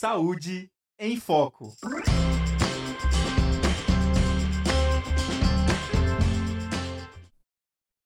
Saúde 0.00 0.70
em 0.96 1.18
Foco. 1.18 1.74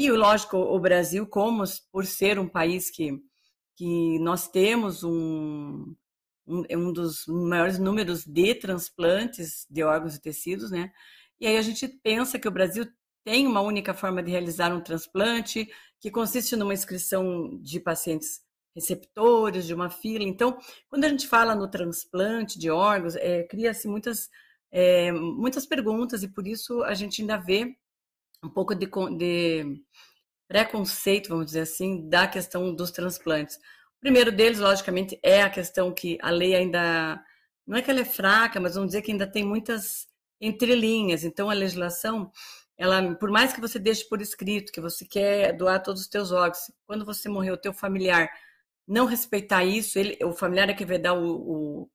e, 0.00 0.12
lógico, 0.12 0.56
o 0.56 0.78
Brasil, 0.78 1.26
como 1.26 1.64
por 1.90 2.06
ser 2.06 2.38
um 2.38 2.48
país 2.48 2.88
que, 2.88 3.20
que 3.76 4.16
nós 4.20 4.46
temos 4.46 5.02
um, 5.02 5.92
um, 6.46 6.62
é 6.68 6.78
um 6.78 6.92
dos 6.92 7.26
maiores 7.26 7.80
números 7.80 8.24
de 8.24 8.54
transplantes 8.54 9.66
de 9.68 9.82
órgãos 9.82 10.14
e 10.14 10.20
tecidos, 10.20 10.70
né? 10.70 10.92
E 11.40 11.48
aí 11.48 11.56
a 11.56 11.62
gente 11.62 11.88
pensa 11.88 12.38
que 12.38 12.46
o 12.46 12.52
Brasil 12.52 12.86
tem 13.24 13.44
uma 13.44 13.60
única 13.60 13.92
forma 13.92 14.22
de 14.22 14.30
realizar 14.30 14.72
um 14.72 14.80
transplante, 14.80 15.68
que 15.98 16.12
consiste 16.12 16.54
numa 16.54 16.72
inscrição 16.72 17.58
de 17.60 17.80
pacientes 17.80 18.40
receptores, 18.76 19.66
de 19.66 19.74
uma 19.74 19.90
fila. 19.90 20.22
Então, 20.22 20.56
quando 20.88 21.06
a 21.06 21.08
gente 21.08 21.26
fala 21.26 21.56
no 21.56 21.66
transplante 21.66 22.56
de 22.56 22.70
órgãos, 22.70 23.16
é, 23.16 23.42
cria-se 23.42 23.88
muitas, 23.88 24.30
é, 24.70 25.10
muitas 25.10 25.66
perguntas 25.66 26.22
e 26.22 26.28
por 26.28 26.46
isso 26.46 26.84
a 26.84 26.94
gente 26.94 27.20
ainda 27.20 27.36
vê 27.36 27.76
um 28.42 28.48
pouco 28.48 28.74
de, 28.74 28.86
de 29.16 29.82
preconceito, 30.46 31.28
vamos 31.28 31.46
dizer 31.46 31.60
assim, 31.60 32.08
da 32.08 32.26
questão 32.26 32.74
dos 32.74 32.90
transplantes. 32.90 33.56
O 33.56 34.00
primeiro 34.00 34.30
deles, 34.30 34.58
logicamente, 34.58 35.18
é 35.22 35.42
a 35.42 35.50
questão 35.50 35.92
que 35.92 36.18
a 36.22 36.30
lei 36.30 36.54
ainda. 36.54 37.22
Não 37.66 37.76
é 37.76 37.82
que 37.82 37.90
ela 37.90 38.00
é 38.00 38.04
fraca, 38.04 38.60
mas 38.60 38.74
vamos 38.74 38.88
dizer 38.90 39.02
que 39.02 39.12
ainda 39.12 39.26
tem 39.26 39.44
muitas 39.44 40.06
entrelinhas. 40.40 41.24
Então, 41.24 41.50
a 41.50 41.54
legislação, 41.54 42.30
ela, 42.76 43.14
por 43.16 43.30
mais 43.30 43.52
que 43.52 43.60
você 43.60 43.78
deixe 43.78 44.08
por 44.08 44.22
escrito 44.22 44.72
que 44.72 44.80
você 44.80 45.04
quer 45.04 45.52
doar 45.52 45.82
todos 45.82 46.02
os 46.02 46.08
teus 46.08 46.32
órgãos, 46.32 46.70
quando 46.86 47.04
você 47.04 47.28
morrer, 47.28 47.50
o 47.50 47.58
teu 47.58 47.72
familiar 47.74 48.30
não 48.86 49.04
respeitar 49.04 49.64
isso, 49.64 49.98
ele, 49.98 50.16
o 50.24 50.32
familiar 50.32 50.70
é 50.70 50.74
que 50.74 50.84
vai 50.86 50.98
dar 50.98 51.12
o, 51.12 51.88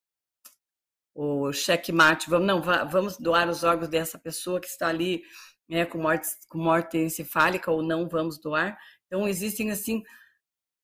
o, 1.15 1.47
o 1.47 1.53
checkmate, 1.53 2.29
vamos, 2.29 2.45
não, 2.45 2.61
vamos 2.61 3.17
doar 3.17 3.49
os 3.49 3.63
órgãos 3.63 3.89
dessa 3.89 4.19
pessoa 4.19 4.59
que 4.59 4.67
está 4.67 4.89
ali 4.89 5.23
né, 5.67 5.85
com, 5.85 5.97
morte, 5.97 6.27
com 6.47 6.57
morte 6.57 6.97
encefálica 6.97 7.71
ou 7.71 7.81
não 7.81 8.07
vamos 8.07 8.39
doar. 8.39 8.77
Então, 9.07 9.27
existem, 9.27 9.71
assim, 9.71 10.03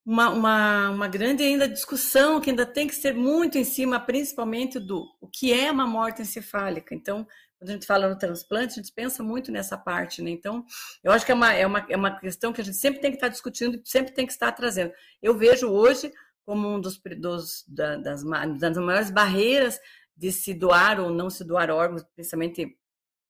uma, 0.06 0.30
uma, 0.30 0.90
uma 0.90 1.08
grande 1.08 1.44
ainda 1.44 1.68
discussão 1.68 2.42
que 2.42 2.50
ainda 2.50 2.66
tem 2.66 2.88
que 2.88 2.96
ser 2.96 3.14
muito 3.14 3.58
em 3.58 3.64
cima, 3.64 4.00
principalmente 4.00 4.80
do 4.80 5.06
o 5.22 5.28
que 5.28 5.54
é 5.54 5.72
uma 5.72 5.86
morte 5.86 6.22
encefálica. 6.22 6.96
Então, 6.96 7.28
quando 7.60 7.70
a 7.70 7.74
gente 7.74 7.86
fala 7.86 8.10
no 8.10 8.18
transplante, 8.18 8.74
a 8.74 8.82
gente 8.82 8.94
pensa 8.94 9.22
muito 9.22 9.52
nessa 9.52 9.78
parte, 9.78 10.22
né? 10.22 10.32
Então, 10.32 10.66
eu 11.04 11.12
acho 11.12 11.26
que 11.26 11.32
é 11.32 11.36
uma, 11.36 11.54
é 11.54 11.68
uma, 11.68 11.86
é 11.90 11.96
uma 11.96 12.20
questão 12.20 12.54
que 12.54 12.62
a 12.62 12.64
gente 12.64 12.78
sempre 12.78 13.02
tem 13.02 13.12
que 13.12 13.18
estar 13.18 13.28
discutindo, 13.28 13.82
sempre 13.84 14.14
tem 14.14 14.26
que 14.26 14.32
estar 14.32 14.52
trazendo. 14.54 14.94
Eu 15.22 15.38
vejo 15.38 15.68
hoje 15.68 16.12
como 16.46 16.68
um 16.68 16.80
dos, 16.80 17.00
dos 17.18 17.66
das, 17.68 18.24
das 18.24 18.78
maiores 18.78 19.12
barreiras 19.12 19.80
de 20.16 20.32
se 20.32 20.54
doar 20.54 21.00
ou 21.00 21.12
não 21.12 21.30
se 21.30 21.44
doar 21.44 21.70
órgãos, 21.70 22.04
principalmente 22.16 22.76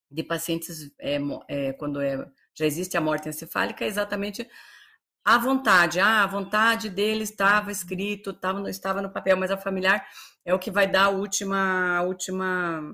de 0.09 0.23
pacientes 0.23 0.91
é, 0.99 1.19
é, 1.47 1.73
quando 1.73 2.01
é, 2.01 2.27
já 2.53 2.65
existe 2.65 2.97
a 2.97 3.01
morte 3.01 3.29
encefálica, 3.29 3.83
é 3.83 3.87
exatamente 3.87 4.47
à 5.23 5.37
vontade. 5.37 5.99
Ah, 5.99 6.23
a 6.23 6.27
vontade 6.27 6.89
dele 6.89 7.23
estava 7.23 7.71
escrito, 7.71 8.31
estava, 8.31 8.69
estava 8.69 9.01
no 9.01 9.11
papel, 9.11 9.37
mas 9.37 9.51
a 9.51 9.57
familiar 9.57 10.05
é 10.43 10.53
o 10.53 10.59
que 10.59 10.71
vai 10.71 10.87
dar 10.89 11.05
a 11.05 11.09
última, 11.09 11.97
a 11.97 12.01
última 12.01 12.93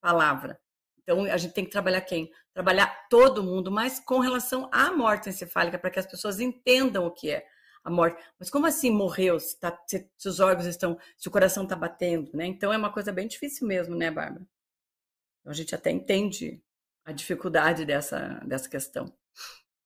palavra. 0.00 0.60
Então, 1.02 1.24
a 1.24 1.36
gente 1.36 1.54
tem 1.54 1.64
que 1.64 1.70
trabalhar 1.70 2.02
quem? 2.02 2.30
Trabalhar 2.52 3.08
todo 3.08 3.42
mundo, 3.42 3.70
mas 3.70 3.98
com 3.98 4.18
relação 4.18 4.68
à 4.72 4.92
morte 4.92 5.28
encefálica, 5.28 5.78
para 5.78 5.90
que 5.90 5.98
as 5.98 6.06
pessoas 6.06 6.38
entendam 6.38 7.06
o 7.06 7.10
que 7.10 7.30
é 7.30 7.46
a 7.82 7.90
morte. 7.90 8.22
Mas 8.38 8.50
como 8.50 8.66
assim 8.66 8.90
morreu? 8.90 9.40
Se, 9.40 9.58
tá, 9.58 9.76
se, 9.86 10.10
se 10.16 10.28
os 10.28 10.38
órgãos 10.38 10.66
estão, 10.66 10.98
se 11.16 11.26
o 11.26 11.30
coração 11.30 11.62
está 11.62 11.74
batendo, 11.74 12.30
né? 12.34 12.46
Então, 12.46 12.72
é 12.72 12.76
uma 12.76 12.92
coisa 12.92 13.10
bem 13.10 13.26
difícil 13.26 13.66
mesmo, 13.66 13.96
né, 13.96 14.10
Bárbara? 14.10 14.46
Então, 15.40 15.52
a 15.52 15.54
gente 15.54 15.74
até 15.74 15.90
entende 15.90 16.60
a 17.04 17.12
dificuldade 17.12 17.84
dessa, 17.84 18.40
dessa 18.44 18.68
questão. 18.68 19.12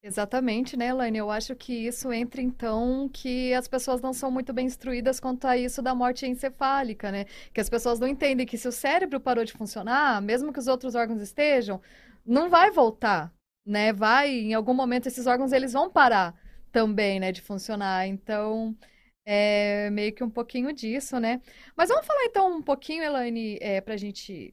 Exatamente, 0.04 0.76
né, 0.76 0.88
Elaine? 0.88 1.18
Eu 1.18 1.30
acho 1.30 1.54
que 1.54 1.72
isso 1.72 2.12
entra, 2.12 2.42
então, 2.42 3.08
que 3.08 3.54
as 3.54 3.68
pessoas 3.68 4.00
não 4.00 4.12
são 4.12 4.32
muito 4.32 4.52
bem 4.52 4.66
instruídas 4.66 5.20
quanto 5.20 5.46
a 5.46 5.56
isso 5.56 5.80
da 5.80 5.94
morte 5.94 6.26
encefálica, 6.26 7.12
né? 7.12 7.26
Que 7.54 7.60
as 7.60 7.68
pessoas 7.68 8.00
não 8.00 8.08
entendem 8.08 8.44
que 8.44 8.58
se 8.58 8.66
o 8.66 8.72
cérebro 8.72 9.20
parou 9.20 9.44
de 9.44 9.52
funcionar, 9.52 10.20
mesmo 10.20 10.52
que 10.52 10.58
os 10.58 10.66
outros 10.66 10.96
órgãos 10.96 11.22
estejam, 11.22 11.80
não 12.26 12.50
vai 12.50 12.72
voltar, 12.72 13.32
né? 13.64 13.92
Vai, 13.92 14.30
em 14.30 14.54
algum 14.54 14.74
momento, 14.74 15.06
esses 15.06 15.24
órgãos, 15.28 15.52
eles 15.52 15.72
vão 15.72 15.88
parar 15.88 16.34
também, 16.72 17.20
né, 17.20 17.30
de 17.30 17.40
funcionar. 17.40 18.06
Então, 18.08 18.76
é 19.24 19.88
meio 19.90 20.12
que 20.12 20.24
um 20.24 20.30
pouquinho 20.30 20.72
disso, 20.72 21.20
né? 21.20 21.40
Mas 21.76 21.90
vamos 21.90 22.06
falar, 22.06 22.24
então, 22.24 22.56
um 22.56 22.62
pouquinho, 22.62 23.04
Elaine, 23.04 23.58
é, 23.60 23.80
para 23.80 23.94
a 23.94 23.96
gente 23.96 24.52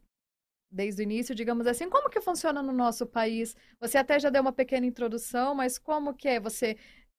desde 0.72 1.02
o 1.02 1.03
início, 1.03 1.34
digamos 1.34 1.66
assim, 1.68 1.90
como 1.90 2.09
que 2.09 2.22
funciona 2.22 2.62
no 2.62 2.72
nosso 2.72 3.06
país? 3.06 3.56
Você 3.80 3.97
até 3.97 4.19
já 4.19 4.30
deu 4.30 4.41
uma 4.41 4.52
pequena 4.52 4.85
introdução, 4.85 5.56
mas 5.56 5.78
como 5.78 6.13
que 6.13 6.28
é? 6.28 6.40
Você 6.40 6.78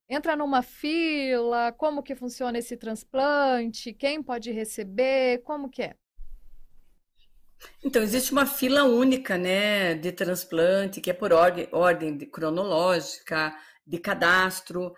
entra 0.09 0.37
numa 0.37 0.62
fila? 0.62 1.72
Como 1.72 2.03
que 2.03 2.15
funciona 2.15 2.59
esse 2.59 2.77
transplante? 2.77 3.93
Quem 3.93 4.22
pode 4.22 4.50
receber? 4.50 5.38
Como 5.43 5.69
que 5.69 5.83
é? 5.83 5.94
Então, 7.84 8.03
existe 8.03 8.33
uma 8.33 8.47
fila 8.47 8.84
única, 8.84 9.37
né, 9.37 9.94
de 9.94 10.12
transplante, 10.12 11.00
que 11.00 11.11
é 11.11 11.15
por 11.15 11.32
ordem, 11.32 11.69
ordem 11.72 12.17
de 12.17 12.25
cronológica, 12.25 13.55
de 13.87 13.99
cadastro, 13.99 14.94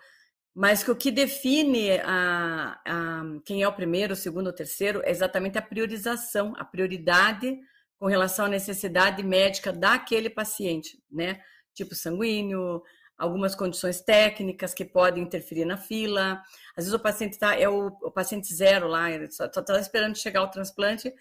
mas 0.55 0.83
que 0.83 0.91
o 0.91 0.95
que 0.95 1.11
define 1.11 1.99
a, 2.03 2.79
a, 2.85 3.23
quem 3.43 3.63
é 3.63 3.67
o 3.67 3.73
primeiro, 3.73 4.13
o 4.13 4.15
segundo, 4.15 4.47
o 4.47 4.53
terceiro 4.53 5.01
é 5.03 5.09
exatamente 5.09 5.57
a 5.57 5.61
priorização, 5.61 6.53
a 6.57 6.63
prioridade 6.63 7.59
com 7.99 8.07
relação 8.07 8.45
à 8.45 8.49
necessidade 8.49 9.23
médica 9.23 9.71
daquele 9.71 10.29
paciente, 10.29 11.01
né? 11.11 11.41
Tipo 11.73 11.95
sanguíneo, 11.95 12.81
algumas 13.17 13.55
condições 13.55 14.01
técnicas 14.01 14.73
que 14.73 14.85
podem 14.85 15.23
interferir 15.23 15.65
na 15.65 15.77
fila. 15.77 16.41
Às 16.75 16.85
vezes 16.85 16.93
o 16.93 16.99
paciente 16.99 17.37
tá, 17.37 17.55
é 17.55 17.67
o, 17.69 17.87
o 17.87 18.11
paciente 18.11 18.53
zero 18.53 18.87
lá, 18.87 19.07
só 19.29 19.45
está 19.45 19.79
esperando 19.79 20.17
chegar 20.17 20.43
o 20.43 20.49
transplante, 20.49 21.13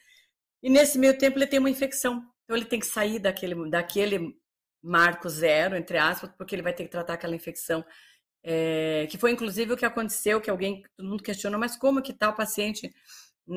e 0.63 0.71
nesse 0.71 0.99
meio 0.99 1.17
tempo 1.17 1.39
ele 1.39 1.47
tem 1.47 1.59
uma 1.59 1.71
infecção. 1.71 2.23
Então 2.45 2.57
ele 2.57 2.67
tem 2.67 2.81
que 2.81 2.87
sair 2.87 3.19
daquele, 3.19 3.71
daquele 3.71 4.37
marco 4.83 5.29
zero, 5.29 5.77
entre 5.77 5.99
aspas, 5.99 6.31
porque 6.37 6.55
ele 6.55 6.63
vai 6.63 6.73
ter 6.73 6.85
que 6.85 6.91
tratar 6.91 7.15
aquela 7.15 7.37
infecção. 7.37 7.85
É, 8.45 9.07
que 9.09 9.17
foi 9.19 9.31
inclusive 9.31 9.73
o 9.73 9.77
que 9.77 9.85
aconteceu, 9.85 10.41
que 10.41 10.51
alguém, 10.51 10.83
todo 10.97 11.09
mundo 11.09 11.23
questionou, 11.23 11.61
mas 11.61 11.77
como 11.77 12.03
que 12.03 12.13
tal 12.13 12.35
paciente 12.35 12.93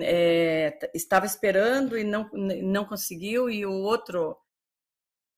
é, 0.02 0.78
estava 0.94 1.26
esperando 1.26 1.98
e 1.98 2.04
não, 2.04 2.30
não 2.34 2.86
conseguiu, 2.86 3.50
e 3.50 3.66
o 3.66 3.72
outro 3.72 4.38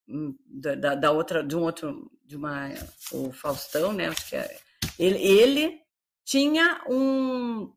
hum, 0.07 0.35
da, 0.45 0.95
da, 0.95 1.11
outra, 1.11 1.43
de 1.43 1.55
um 1.55 1.61
outro, 1.61 2.11
de 2.25 2.35
uma, 2.35 2.69
o 3.11 3.31
Faustão, 3.31 3.93
né? 3.93 4.07
Acho 4.07 4.29
que 4.29 4.35
é, 4.35 4.59
ele, 4.97 5.17
ele 5.17 5.81
tinha 6.23 6.81
um. 6.89 7.73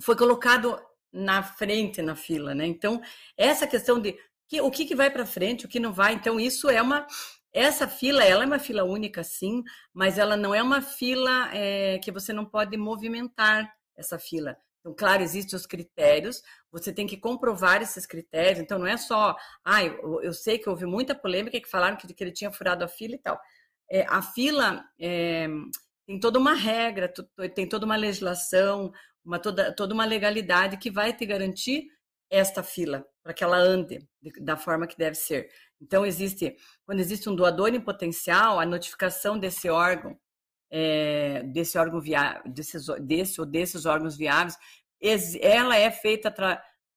Foi 0.00 0.16
colocado 0.16 0.80
na 1.12 1.42
frente 1.42 2.00
na 2.00 2.14
fila, 2.14 2.54
né? 2.54 2.66
Então, 2.66 3.02
essa 3.36 3.66
questão 3.66 4.00
de 4.00 4.18
que, 4.48 4.60
o 4.60 4.70
que, 4.70 4.84
que 4.84 4.94
vai 4.94 5.10
para 5.10 5.26
frente, 5.26 5.66
o 5.66 5.68
que 5.68 5.80
não 5.80 5.92
vai. 5.92 6.14
Então, 6.14 6.38
isso 6.38 6.68
é 6.68 6.80
uma. 6.80 7.06
Essa 7.52 7.88
fila, 7.88 8.24
ela 8.24 8.44
é 8.44 8.46
uma 8.46 8.60
fila 8.60 8.84
única, 8.84 9.24
sim, 9.24 9.64
mas 9.92 10.18
ela 10.18 10.36
não 10.36 10.54
é 10.54 10.62
uma 10.62 10.80
fila 10.80 11.50
é, 11.52 11.98
que 11.98 12.12
você 12.12 12.32
não 12.32 12.44
pode 12.44 12.76
movimentar 12.76 13.72
essa 13.96 14.18
fila. 14.20 14.56
Então, 14.80 14.94
claro, 14.94 15.22
existem 15.22 15.56
os 15.56 15.66
critérios, 15.66 16.42
você 16.72 16.92
tem 16.92 17.06
que 17.06 17.16
comprovar 17.16 17.82
esses 17.82 18.06
critérios. 18.06 18.60
Então, 18.60 18.78
não 18.78 18.86
é 18.86 18.96
só, 18.96 19.36
ah, 19.64 19.84
eu, 19.84 20.22
eu 20.22 20.32
sei 20.32 20.58
que 20.58 20.68
houve 20.68 20.86
muita 20.86 21.14
polêmica 21.14 21.60
que 21.60 21.68
falaram 21.68 21.96
que, 21.96 22.12
que 22.12 22.24
ele 22.24 22.32
tinha 22.32 22.50
furado 22.50 22.84
a 22.84 22.88
fila 22.88 23.14
e 23.14 23.18
tal. 23.18 23.38
É, 23.90 24.06
a 24.08 24.22
fila 24.22 24.84
é, 24.98 25.48
tem 26.06 26.18
toda 26.18 26.38
uma 26.38 26.54
regra, 26.54 27.12
tem 27.54 27.68
toda 27.68 27.84
uma 27.84 27.96
legislação, 27.96 28.90
uma, 29.24 29.38
toda, 29.38 29.74
toda 29.74 29.92
uma 29.92 30.06
legalidade 30.06 30.78
que 30.78 30.90
vai 30.90 31.12
te 31.12 31.26
garantir 31.26 31.86
esta 32.30 32.62
fila, 32.62 33.04
para 33.22 33.34
que 33.34 33.44
ela 33.44 33.58
ande 33.58 33.98
da 34.40 34.56
forma 34.56 34.86
que 34.86 34.96
deve 34.96 35.16
ser. 35.16 35.50
Então, 35.80 36.06
existe, 36.06 36.56
quando 36.86 37.00
existe 37.00 37.28
um 37.28 37.34
doador 37.34 37.74
em 37.74 37.80
potencial, 37.80 38.58
a 38.58 38.64
notificação 38.64 39.38
desse 39.38 39.68
órgão 39.68 40.18
é, 40.70 41.42
desse 41.44 41.76
órgão 41.76 42.00
viável, 42.00 42.42
desses, 42.46 42.86
desse 43.00 43.40
ou 43.40 43.46
desses 43.46 43.86
órgãos 43.86 44.16
viáveis, 44.16 44.56
ela 45.40 45.76
é 45.76 45.90
feita, 45.90 46.32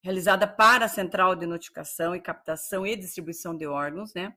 realizada 0.03 0.45
para 0.45 0.85
a 0.85 0.89
central 0.89 1.35
de 1.35 1.45
notificação 1.45 2.15
e 2.15 2.21
captação 2.21 2.85
e 2.85 2.95
distribuição 2.95 3.55
de 3.55 3.65
órgãos, 3.65 4.13
né? 4.13 4.35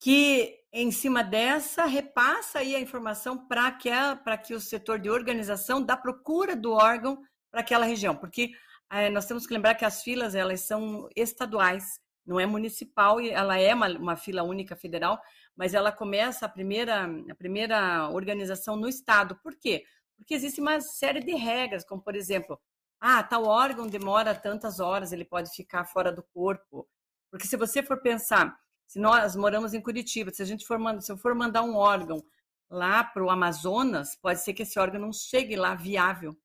Que 0.00 0.58
em 0.72 0.90
cima 0.90 1.22
dessa 1.22 1.84
repassa 1.84 2.60
aí 2.60 2.74
a 2.74 2.80
informação 2.80 3.46
para 3.46 3.70
que, 3.70 3.90
para 4.24 4.38
que 4.38 4.54
o 4.54 4.60
setor 4.60 4.98
de 4.98 5.10
organização 5.10 5.82
da 5.82 5.96
procura 5.96 6.56
do 6.56 6.72
órgão 6.72 7.22
para 7.50 7.60
aquela 7.60 7.84
região, 7.84 8.16
porque 8.16 8.52
é, 8.90 9.10
nós 9.10 9.26
temos 9.26 9.46
que 9.46 9.52
lembrar 9.52 9.74
que 9.74 9.84
as 9.84 10.02
filas 10.02 10.34
elas 10.34 10.62
são 10.62 11.08
estaduais, 11.14 12.00
não 12.26 12.40
é 12.40 12.46
municipal 12.46 13.20
e 13.20 13.30
ela 13.30 13.58
é 13.58 13.74
uma, 13.74 13.88
uma 13.88 14.16
fila 14.16 14.42
única 14.42 14.74
federal, 14.74 15.20
mas 15.56 15.74
ela 15.74 15.92
começa 15.92 16.46
a 16.46 16.48
primeira, 16.48 17.08
a 17.30 17.34
primeira 17.34 18.08
organização 18.10 18.76
no 18.76 18.88
Estado. 18.88 19.36
Por 19.42 19.54
quê? 19.56 19.84
Porque 20.16 20.34
existe 20.34 20.60
uma 20.60 20.80
série 20.80 21.20
de 21.20 21.34
regras, 21.34 21.84
como 21.84 22.02
por 22.02 22.14
exemplo, 22.14 22.58
ah, 23.00 23.22
tal 23.22 23.44
órgão 23.44 23.86
demora 23.86 24.34
tantas 24.34 24.78
horas, 24.78 25.12
ele 25.12 25.24
pode 25.24 25.50
ficar 25.50 25.84
fora 25.84 26.12
do 26.12 26.22
corpo. 26.22 26.88
Porque 27.30 27.46
se 27.46 27.56
você 27.56 27.82
for 27.82 28.00
pensar, 28.00 28.56
se 28.86 28.98
nós 28.98 29.34
moramos 29.34 29.74
em 29.74 29.80
Curitiba, 29.80 30.30
se 30.30 30.42
a 30.42 30.44
gente 30.44 30.66
for, 30.66 30.78
se 31.00 31.10
eu 31.10 31.16
for 31.16 31.34
mandar 31.34 31.62
um 31.62 31.74
órgão 31.74 32.22
lá 32.70 33.02
para 33.02 33.24
o 33.24 33.30
Amazonas, 33.30 34.16
pode 34.16 34.40
ser 34.40 34.54
que 34.54 34.62
esse 34.62 34.78
órgão 34.78 35.00
não 35.00 35.12
chegue 35.12 35.56
lá 35.56 35.74
viável. 35.74 36.36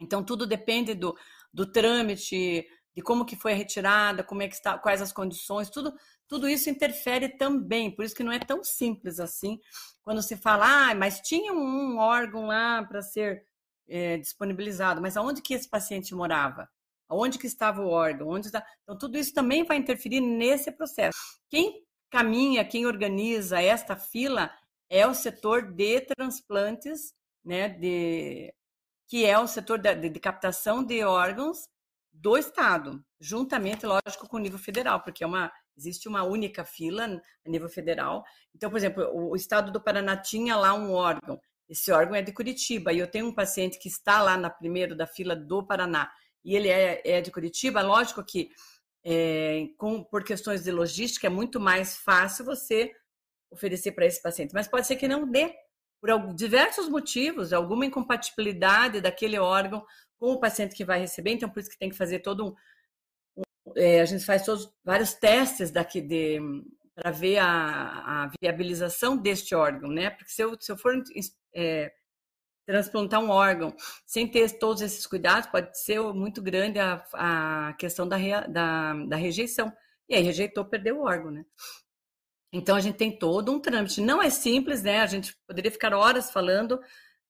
Então 0.00 0.24
tudo 0.24 0.46
depende 0.46 0.94
do, 0.94 1.16
do 1.52 1.70
trâmite, 1.70 2.66
de 2.94 3.02
como 3.02 3.24
que 3.24 3.36
foi 3.36 3.52
a 3.52 3.56
retirada, 3.56 4.24
como 4.24 4.42
é 4.42 4.48
que 4.48 4.54
está, 4.54 4.78
quais 4.78 5.00
as 5.00 5.12
condições, 5.12 5.70
tudo 5.70 5.92
tudo 6.28 6.48
isso 6.48 6.70
interfere 6.70 7.28
também, 7.36 7.90
por 7.90 8.04
isso 8.04 8.14
que 8.14 8.24
não 8.24 8.32
é 8.32 8.38
tão 8.38 8.62
simples 8.64 9.20
assim. 9.20 9.58
Quando 10.02 10.22
se 10.22 10.36
fala, 10.36 10.90
ah, 10.90 10.94
mas 10.94 11.20
tinha 11.20 11.52
um 11.52 11.98
órgão 11.98 12.46
lá 12.46 12.82
para 12.84 13.02
ser 13.02 13.44
é, 13.88 14.16
disponibilizado, 14.18 15.00
mas 15.00 15.16
aonde 15.16 15.42
que 15.42 15.54
esse 15.54 15.68
paciente 15.68 16.14
morava? 16.14 16.68
Aonde 17.08 17.38
que 17.38 17.46
estava 17.46 17.82
o 17.82 17.88
órgão? 17.88 18.28
Onde 18.28 18.46
está... 18.46 18.64
Então, 18.82 18.96
tudo 18.96 19.18
isso 19.18 19.32
também 19.34 19.64
vai 19.64 19.76
interferir 19.76 20.20
nesse 20.20 20.72
processo. 20.72 21.16
Quem 21.48 21.84
caminha, 22.10 22.64
quem 22.64 22.86
organiza 22.86 23.60
esta 23.60 23.96
fila 23.96 24.50
é 24.88 25.06
o 25.06 25.14
setor 25.14 25.72
de 25.72 26.00
transplantes, 26.02 27.12
né, 27.44 27.68
de, 27.68 28.54
que 29.08 29.26
é 29.26 29.38
o 29.38 29.46
setor 29.46 29.78
de, 29.78 30.08
de, 30.08 30.20
captação 30.20 30.82
de 30.82 31.02
órgãos 31.02 31.68
do 32.12 32.38
Estado, 32.38 33.04
juntamente, 33.20 33.84
lógico, 33.84 34.28
com 34.28 34.36
o 34.36 34.40
nível 34.40 34.58
federal, 34.58 35.02
porque 35.02 35.24
é 35.24 35.26
uma, 35.26 35.52
existe 35.76 36.08
uma 36.08 36.22
única 36.22 36.64
fila 36.64 37.04
a 37.04 37.50
nível 37.50 37.68
federal. 37.68 38.24
Então, 38.54 38.70
por 38.70 38.76
exemplo, 38.76 39.04
o 39.12 39.34
Estado 39.34 39.72
do 39.72 39.80
Paraná 39.80 40.16
tinha 40.16 40.56
lá 40.56 40.74
um 40.74 40.92
órgão, 40.92 41.40
esse 41.68 41.90
órgão 41.90 42.14
é 42.14 42.22
de 42.22 42.32
Curitiba, 42.32 42.92
e 42.92 42.98
eu 42.98 43.10
tenho 43.10 43.26
um 43.26 43.34
paciente 43.34 43.78
que 43.78 43.88
está 43.88 44.22
lá 44.22 44.36
na 44.36 44.50
primeira 44.50 44.94
da 44.94 45.06
fila 45.06 45.34
do 45.34 45.66
Paraná, 45.66 46.10
e 46.44 46.54
ele 46.54 46.68
é, 46.68 47.00
é 47.04 47.20
de 47.20 47.30
Curitiba, 47.30 47.80
lógico 47.80 48.22
que 48.24 48.50
é, 49.04 49.66
com, 49.76 50.02
por 50.02 50.24
questões 50.24 50.64
de 50.64 50.70
logística 50.70 51.26
é 51.26 51.30
muito 51.30 51.60
mais 51.60 51.96
fácil 51.96 52.44
você 52.44 52.92
oferecer 53.50 53.92
para 53.92 54.06
esse 54.06 54.20
paciente, 54.20 54.52
mas 54.54 54.68
pode 54.68 54.86
ser 54.86 54.96
que 54.96 55.08
não 55.08 55.30
dê, 55.30 55.54
por 56.00 56.34
diversos 56.34 56.88
motivos, 56.88 57.52
alguma 57.52 57.86
incompatibilidade 57.86 59.00
daquele 59.00 59.38
órgão 59.38 59.84
com 60.18 60.32
o 60.32 60.40
paciente 60.40 60.74
que 60.74 60.84
vai 60.84 61.00
receber, 61.00 61.32
então 61.32 61.48
por 61.48 61.60
isso 61.60 61.70
que 61.70 61.78
tem 61.78 61.88
que 61.88 61.96
fazer 61.96 62.20
todo 62.20 62.46
um. 62.46 62.54
É, 63.76 64.00
a 64.00 64.04
gente 64.04 64.24
faz 64.24 64.44
todos 64.44 64.72
vários 64.84 65.14
testes 65.14 65.70
daqui 65.70 66.00
de 66.00 66.40
para 66.94 67.10
ver 67.10 67.38
a, 67.38 68.24
a, 68.24 68.30
viabilização 68.40 69.16
deste 69.16 69.54
órgão, 69.54 69.90
né? 69.90 70.10
Porque 70.10 70.30
se 70.30 70.42
eu, 70.42 70.56
se 70.60 70.70
eu 70.70 70.76
for 70.76 70.94
é, 71.52 71.92
transplantar 72.66 73.20
um 73.20 73.30
órgão 73.30 73.74
sem 74.06 74.28
ter 74.28 74.48
todos 74.58 74.80
esses 74.80 75.06
cuidados, 75.06 75.48
pode 75.50 75.76
ser 75.78 76.00
muito 76.00 76.40
grande 76.40 76.78
a, 76.78 77.04
a 77.14 77.72
questão 77.74 78.06
da, 78.06 78.16
da, 78.46 78.94
da 79.06 79.16
rejeição. 79.16 79.72
E 80.08 80.14
aí 80.14 80.22
rejeitou, 80.22 80.64
perdeu 80.64 80.98
o 80.98 81.04
órgão, 81.04 81.30
né? 81.30 81.44
Então 82.52 82.76
a 82.76 82.80
gente 82.80 82.96
tem 82.96 83.18
todo 83.18 83.50
um 83.50 83.58
trâmite. 83.58 84.00
Não 84.00 84.22
é 84.22 84.30
simples, 84.30 84.82
né? 84.82 85.00
A 85.00 85.06
gente 85.06 85.36
poderia 85.46 85.72
ficar 85.72 85.92
horas 85.92 86.30
falando, 86.30 86.80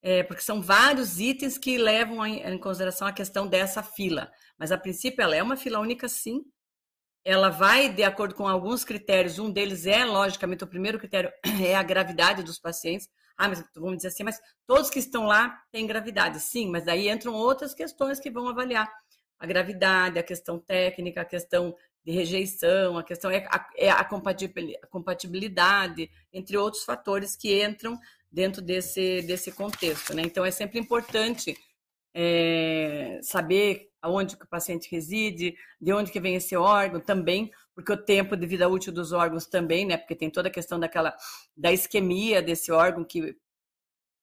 é, 0.02 0.22
porque 0.22 0.42
são 0.42 0.60
vários 0.60 1.18
itens 1.18 1.56
que 1.56 1.78
levam 1.78 2.26
em 2.26 2.58
consideração 2.58 3.08
a 3.08 3.12
questão 3.12 3.46
dessa 3.46 3.82
fila. 3.82 4.30
Mas, 4.58 4.72
a 4.72 4.78
princípio, 4.78 5.22
ela 5.22 5.36
é 5.36 5.42
uma 5.42 5.56
fila 5.56 5.80
única, 5.80 6.08
sim. 6.08 6.44
Ela 7.24 7.48
vai 7.48 7.92
de 7.92 8.02
acordo 8.02 8.34
com 8.34 8.46
alguns 8.46 8.84
critérios. 8.84 9.38
Um 9.38 9.50
deles 9.50 9.86
é, 9.86 10.04
logicamente, 10.04 10.64
o 10.64 10.68
primeiro 10.68 10.98
critério 10.98 11.32
é 11.62 11.74
a 11.74 11.82
gravidade 11.82 12.42
dos 12.42 12.58
pacientes. 12.58 13.08
Ah, 13.36 13.48
mas 13.48 13.64
vamos 13.74 13.96
dizer 13.96 14.08
assim, 14.08 14.22
mas 14.22 14.40
todos 14.66 14.90
que 14.90 14.98
estão 14.98 15.26
lá 15.26 15.60
têm 15.72 15.86
gravidade. 15.86 16.38
Sim, 16.40 16.70
mas 16.70 16.84
daí 16.84 17.08
entram 17.08 17.34
outras 17.34 17.74
questões 17.74 18.20
que 18.20 18.30
vão 18.30 18.48
avaliar 18.48 18.88
a 19.38 19.46
gravidade, 19.46 20.18
a 20.18 20.22
questão 20.22 20.58
técnica, 20.58 21.22
a 21.22 21.24
questão 21.24 21.74
de 22.04 22.12
rejeição, 22.12 22.98
a 22.98 23.02
questão 23.02 23.30
é 23.30 23.46
a, 23.50 23.70
é 23.76 23.90
a 23.90 24.04
compatibilidade, 24.90 26.10
entre 26.32 26.56
outros 26.56 26.84
fatores 26.84 27.34
que 27.34 27.64
entram 27.64 27.98
dentro 28.30 28.60
desse, 28.60 29.22
desse 29.22 29.50
contexto. 29.52 30.14
Né? 30.14 30.22
Então, 30.22 30.44
é 30.44 30.50
sempre 30.50 30.78
importante 30.78 31.56
é, 32.14 33.18
saber 33.22 33.90
aonde 34.04 34.36
que 34.36 34.44
o 34.44 34.48
paciente 34.48 34.90
reside, 34.90 35.56
de 35.80 35.92
onde 35.92 36.12
que 36.12 36.20
vem 36.20 36.34
esse 36.34 36.54
órgão 36.54 37.00
também, 37.00 37.50
porque 37.74 37.90
o 37.90 37.96
tempo 37.96 38.36
de 38.36 38.46
vida 38.46 38.68
útil 38.68 38.92
dos 38.92 39.12
órgãos 39.12 39.46
também, 39.46 39.86
né? 39.86 39.96
Porque 39.96 40.14
tem 40.14 40.30
toda 40.30 40.48
a 40.48 40.52
questão 40.52 40.78
daquela 40.78 41.16
da 41.56 41.72
isquemia 41.72 42.42
desse 42.42 42.70
órgão 42.70 43.02
que 43.02 43.34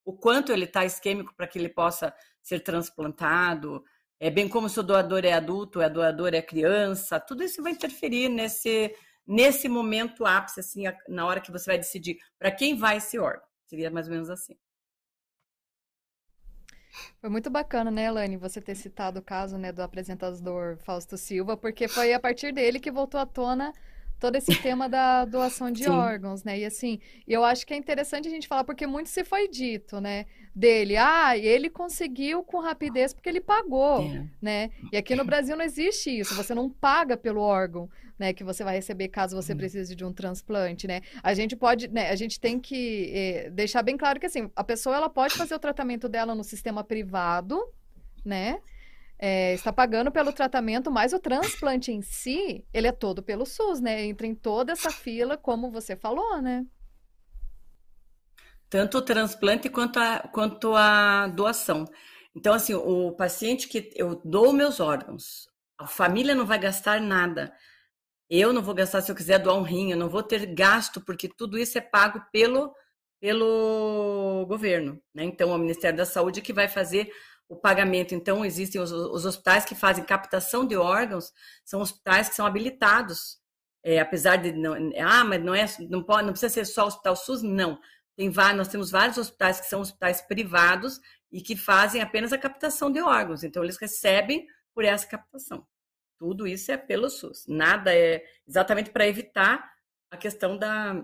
o 0.06 0.14
quanto 0.14 0.52
ele 0.52 0.66
está 0.66 0.86
isquêmico 0.86 1.34
para 1.36 1.48
que 1.48 1.58
ele 1.58 1.68
possa 1.68 2.14
ser 2.44 2.60
transplantado, 2.60 3.84
é 4.20 4.30
bem 4.30 4.48
como 4.48 4.70
se 4.70 4.80
o 4.80 4.84
doador 4.84 5.26
é 5.26 5.34
adulto, 5.34 5.82
a 5.82 5.90
doador 5.90 6.36
é 6.36 6.44
criança, 6.44 7.20
tudo 7.20 7.44
isso 7.44 7.64
vai 7.64 7.72
interferir 7.72 8.30
nesse 8.30 8.96
nesse 9.26 9.68
momento 9.70 10.26
ápice, 10.26 10.60
assim, 10.60 10.84
na 11.08 11.26
hora 11.26 11.42
que 11.42 11.52
você 11.52 11.72
vai 11.72 11.78
decidir 11.78 12.18
para 12.38 12.52
quem 12.52 12.76
vai 12.76 12.98
esse 12.98 13.18
órgão. 13.18 13.48
Seria 13.68 13.90
mais 13.90 14.08
ou 14.08 14.14
menos 14.14 14.30
assim. 14.30 14.56
Foi 17.20 17.30
muito 17.30 17.50
bacana, 17.50 17.90
né, 17.92 18.06
Elaine, 18.06 18.38
você 18.38 18.60
ter 18.62 18.76
citado 18.76 19.20
o 19.20 19.22
caso, 19.22 19.58
né, 19.58 19.72
do 19.72 19.82
apresentador 19.82 20.78
Fausto 20.78 21.18
Silva, 21.18 21.56
porque 21.56 21.88
foi 21.88 22.14
a 22.14 22.20
partir 22.20 22.54
dele 22.54 22.80
que 22.80 22.92
voltou 22.92 23.20
à 23.20 23.26
tona 23.26 23.74
todo 24.22 24.36
esse 24.36 24.56
tema 24.62 24.88
da 24.88 25.26
doação 25.26 25.72
de 25.72 25.86
Sim. 25.86 25.90
órgãos, 25.90 26.44
né? 26.44 26.60
E 26.60 26.64
assim, 26.64 27.00
eu 27.28 27.44
acho 27.44 27.66
que 27.66 27.74
é 27.74 27.78
interessante 27.78 28.28
a 28.28 28.32
gente 28.32 28.48
falar, 28.48 28.64
porque 28.64 28.86
muito 28.86 29.10
se 29.10 29.24
foi 29.24 29.48
dito, 29.48 30.00
né? 30.00 30.28
Dele, 30.54 30.96
ah, 30.96 31.36
ele 31.36 31.72
conseguiu 31.72 32.44
com 32.44 32.60
rapidez 32.60 33.14
porque 33.14 33.28
ele 33.28 33.42
pagou, 33.42 34.04
é. 34.04 34.28
né? 34.40 34.70
E 34.92 34.98
aqui 34.98 35.16
no 35.16 35.26
Brasil 35.26 35.58
não 35.58 35.66
existe 35.66 36.20
isso, 36.20 36.36
você 36.36 36.54
não 36.54 36.70
paga 36.70 37.18
pelo 37.18 37.42
órgão, 37.42 37.90
né? 38.20 38.32
Que 38.32 38.44
você 38.44 38.64
vai 38.64 38.76
receber 38.76 39.08
caso 39.08 39.36
você 39.36 39.54
uhum. 39.54 39.58
precise 39.58 39.96
de 39.96 40.06
um 40.06 40.14
transplante, 40.14 40.86
né? 40.86 41.02
A 41.24 41.34
gente 41.34 41.56
pode, 41.56 41.88
né? 41.88 42.12
A 42.12 42.16
gente 42.16 42.40
tem 42.40 42.60
que 42.60 43.12
eh, 43.12 43.50
deixar 43.50 43.82
bem 43.82 43.98
claro 43.98 44.20
que 44.20 44.28
assim, 44.28 44.52
a 44.56 44.64
pessoa 44.64 44.96
ela 44.96 45.10
pode 45.10 45.34
fazer 45.34 45.56
o 45.56 45.60
tratamento 45.60 46.08
dela 46.08 46.36
no 46.36 46.44
sistema 46.44 46.84
privado, 46.84 47.60
né? 48.24 48.60
É, 49.24 49.54
está 49.54 49.72
pagando 49.72 50.12
pelo 50.12 50.34
tratamento, 50.34 50.90
mas 50.90 51.14
o 51.14 51.20
transplante 51.20 51.92
em 51.92 52.02
si, 52.02 52.66
ele 52.74 52.88
é 52.88 52.92
todo 52.92 53.22
pelo 53.22 53.46
SUS, 53.46 53.80
né? 53.80 54.04
Entra 54.04 54.26
em 54.26 54.34
toda 54.34 54.72
essa 54.72 54.90
fila, 54.90 55.38
como 55.38 55.70
você 55.70 55.96
falou, 55.96 56.42
né? 56.42 56.66
Tanto 58.68 58.98
o 58.98 59.02
transplante 59.02 59.70
quanto 59.70 60.00
a, 60.00 60.20
quanto 60.34 60.74
a 60.74 61.28
doação. 61.28 61.86
Então, 62.36 62.52
assim, 62.52 62.74
o 62.74 63.12
paciente 63.12 63.68
que 63.68 63.92
eu 63.96 64.20
dou 64.26 64.52
meus 64.52 64.80
órgãos, 64.80 65.48
a 65.78 65.86
família 65.86 66.34
não 66.34 66.46
vai 66.46 66.58
gastar 66.58 67.00
nada. 67.00 67.54
Eu 68.28 68.52
não 68.52 68.64
vou 68.64 68.74
gastar 68.74 69.02
se 69.02 69.12
eu 69.12 69.16
quiser 69.16 69.38
doar 69.38 69.58
um 69.58 69.62
rim, 69.62 69.92
eu 69.92 69.98
não 69.98 70.10
vou 70.10 70.24
ter 70.24 70.48
gasto, 70.48 71.00
porque 71.00 71.28
tudo 71.28 71.60
isso 71.60 71.78
é 71.78 71.82
pago 71.82 72.24
pelo, 72.32 72.74
pelo 73.20 74.46
governo, 74.48 75.00
né? 75.14 75.26
Então, 75.26 75.52
o 75.52 75.58
Ministério 75.60 75.98
da 75.98 76.06
Saúde 76.06 76.42
que 76.42 76.54
vai 76.54 76.68
fazer 76.68 77.12
o 77.52 77.56
pagamento. 77.58 78.16
Então, 78.16 78.46
existem 78.46 78.80
os, 78.80 78.92
os 78.92 79.26
hospitais 79.26 79.66
que 79.66 79.76
fazem 79.76 80.06
captação 80.06 80.66
de 80.66 80.78
órgãos, 80.78 81.34
são 81.66 81.82
hospitais 81.82 82.30
que 82.30 82.36
são 82.36 82.46
habilitados. 82.46 83.40
É, 83.84 84.00
apesar 84.00 84.38
de 84.38 84.54
não, 84.54 84.74
ah, 85.00 85.24
mas 85.26 85.44
não 85.44 85.54
é, 85.54 85.66
não 85.90 86.02
pode, 86.02 86.24
não 86.24 86.32
precisa 86.32 86.54
ser 86.54 86.66
só 86.66 86.86
o 86.86 86.88
Hospital 86.88 87.16
SUS, 87.16 87.42
não. 87.42 87.78
Tem 88.16 88.30
vários, 88.30 88.58
nós 88.58 88.68
temos 88.70 88.90
vários 88.90 89.18
hospitais 89.18 89.60
que 89.60 89.68
são 89.68 89.82
hospitais 89.82 90.22
privados 90.22 91.00
e 91.32 91.42
que 91.42 91.58
fazem 91.58 92.02
apenas 92.02 92.32
a 92.32 92.38
captação 92.38 92.90
de 92.90 93.02
órgãos. 93.02 93.44
Então, 93.44 93.64
eles 93.64 93.78
recebem 93.78 94.48
por 94.74 94.86
essa 94.86 95.06
captação. 95.06 95.68
Tudo 96.18 96.48
isso 96.48 96.72
é 96.72 96.78
pelo 96.78 97.10
SUS. 97.10 97.46
Nada 97.48 97.94
é 97.94 98.24
exatamente 98.48 98.92
para 98.92 99.08
evitar 99.08 99.70
a 100.10 100.16
questão 100.16 100.58
da, 100.58 101.04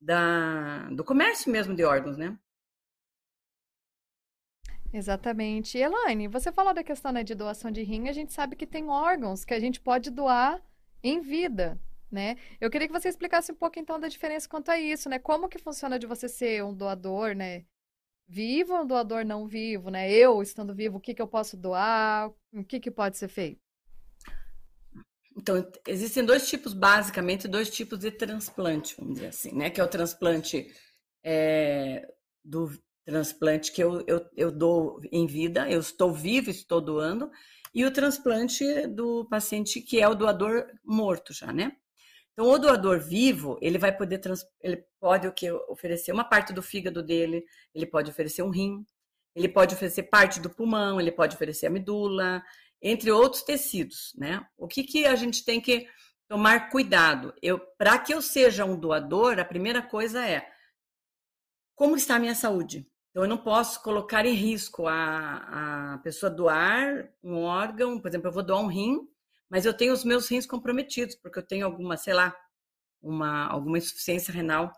da, 0.00 0.88
do 0.90 1.04
comércio 1.04 1.52
mesmo 1.52 1.74
de 1.74 1.84
órgãos, 1.84 2.16
né? 2.16 2.38
Exatamente. 4.94 5.76
Elaine, 5.76 6.28
você 6.28 6.52
falou 6.52 6.72
da 6.72 6.84
questão 6.84 7.10
né, 7.10 7.24
de 7.24 7.34
doação 7.34 7.68
de 7.68 7.82
rim, 7.82 8.08
a 8.08 8.12
gente 8.12 8.32
sabe 8.32 8.54
que 8.54 8.64
tem 8.64 8.88
órgãos 8.88 9.44
que 9.44 9.52
a 9.52 9.58
gente 9.58 9.80
pode 9.80 10.08
doar 10.08 10.62
em 11.02 11.20
vida, 11.20 11.76
né? 12.08 12.36
Eu 12.60 12.70
queria 12.70 12.86
que 12.86 12.92
você 12.92 13.08
explicasse 13.08 13.50
um 13.50 13.56
pouco 13.56 13.76
então 13.76 13.98
da 13.98 14.06
diferença 14.06 14.48
quanto 14.48 14.70
a 14.70 14.78
isso, 14.78 15.08
né? 15.08 15.18
Como 15.18 15.48
que 15.48 15.58
funciona 15.58 15.98
de 15.98 16.06
você 16.06 16.28
ser 16.28 16.62
um 16.62 16.72
doador, 16.72 17.34
né? 17.34 17.64
Vivo 18.28 18.72
ou 18.72 18.82
um 18.82 18.86
doador 18.86 19.24
não 19.24 19.48
vivo, 19.48 19.90
né? 19.90 20.08
Eu 20.12 20.40
estando 20.40 20.72
vivo, 20.72 20.98
o 20.98 21.00
que 21.00 21.12
que 21.12 21.20
eu 21.20 21.26
posso 21.26 21.56
doar? 21.56 22.32
O 22.52 22.62
que 22.62 22.78
que 22.78 22.90
pode 22.90 23.18
ser 23.18 23.26
feito? 23.26 23.60
Então, 25.36 25.68
existem 25.88 26.24
dois 26.24 26.48
tipos, 26.48 26.72
basicamente, 26.72 27.48
dois 27.48 27.68
tipos 27.68 27.98
de 27.98 28.12
transplante, 28.12 28.94
vamos 28.96 29.14
dizer 29.14 29.26
assim, 29.26 29.52
né? 29.52 29.70
Que 29.70 29.80
é 29.80 29.84
o 29.84 29.88
transplante 29.88 30.72
é, 31.24 32.06
do 32.44 32.70
transplante 33.04 33.72
que 33.72 33.82
eu, 33.82 34.02
eu, 34.06 34.26
eu 34.36 34.50
dou 34.50 35.00
em 35.12 35.26
vida, 35.26 35.68
eu 35.70 35.80
estou 35.80 36.12
vivo, 36.12 36.50
estou 36.50 36.80
doando, 36.80 37.30
e 37.74 37.84
o 37.84 37.92
transplante 37.92 38.86
do 38.86 39.26
paciente 39.26 39.80
que 39.80 40.00
é 40.00 40.08
o 40.08 40.14
doador 40.14 40.66
morto 40.84 41.32
já, 41.32 41.52
né? 41.52 41.76
Então, 42.32 42.50
o 42.50 42.58
doador 42.58 42.98
vivo, 43.00 43.58
ele 43.62 43.78
vai 43.78 43.96
poder, 43.96 44.18
trans, 44.18 44.44
ele 44.60 44.84
pode 44.98 45.28
o 45.28 45.32
que 45.32 45.50
oferecer 45.52 46.10
uma 46.12 46.24
parte 46.24 46.52
do 46.52 46.62
fígado 46.62 47.02
dele, 47.02 47.44
ele 47.72 47.86
pode 47.86 48.10
oferecer 48.10 48.42
um 48.42 48.50
rim, 48.50 48.84
ele 49.36 49.48
pode 49.48 49.74
oferecer 49.74 50.04
parte 50.04 50.40
do 50.40 50.50
pulmão, 50.50 51.00
ele 51.00 51.12
pode 51.12 51.36
oferecer 51.36 51.66
a 51.66 51.70
medula, 51.70 52.42
entre 52.82 53.10
outros 53.10 53.42
tecidos, 53.42 54.12
né? 54.16 54.44
O 54.56 54.66
que, 54.66 54.82
que 54.82 55.06
a 55.06 55.14
gente 55.14 55.44
tem 55.44 55.60
que 55.60 55.86
tomar 56.28 56.70
cuidado? 56.70 57.32
Eu, 57.40 57.60
para 57.78 57.98
que 57.98 58.12
eu 58.12 58.20
seja 58.20 58.64
um 58.64 58.78
doador, 58.78 59.38
a 59.38 59.44
primeira 59.44 59.80
coisa 59.80 60.26
é 60.26 60.48
como 61.74 61.96
está 61.96 62.16
a 62.16 62.20
minha 62.20 62.34
saúde? 62.34 62.86
Então, 63.14 63.22
eu 63.22 63.28
não 63.28 63.38
posso 63.38 63.80
colocar 63.80 64.26
em 64.26 64.34
risco 64.34 64.88
a, 64.88 65.92
a 65.94 65.98
pessoa 65.98 66.28
doar 66.28 67.08
um 67.22 67.42
órgão, 67.42 68.00
por 68.00 68.08
exemplo, 68.08 68.26
eu 68.26 68.32
vou 68.32 68.42
doar 68.42 68.60
um 68.60 68.66
rim, 68.66 69.08
mas 69.48 69.64
eu 69.64 69.72
tenho 69.72 69.92
os 69.92 70.04
meus 70.04 70.28
rins 70.28 70.46
comprometidos, 70.46 71.14
porque 71.14 71.38
eu 71.38 71.46
tenho 71.46 71.64
alguma, 71.64 71.96
sei 71.96 72.12
lá, 72.12 72.36
uma, 73.00 73.46
alguma 73.46 73.78
insuficiência 73.78 74.34
renal 74.34 74.72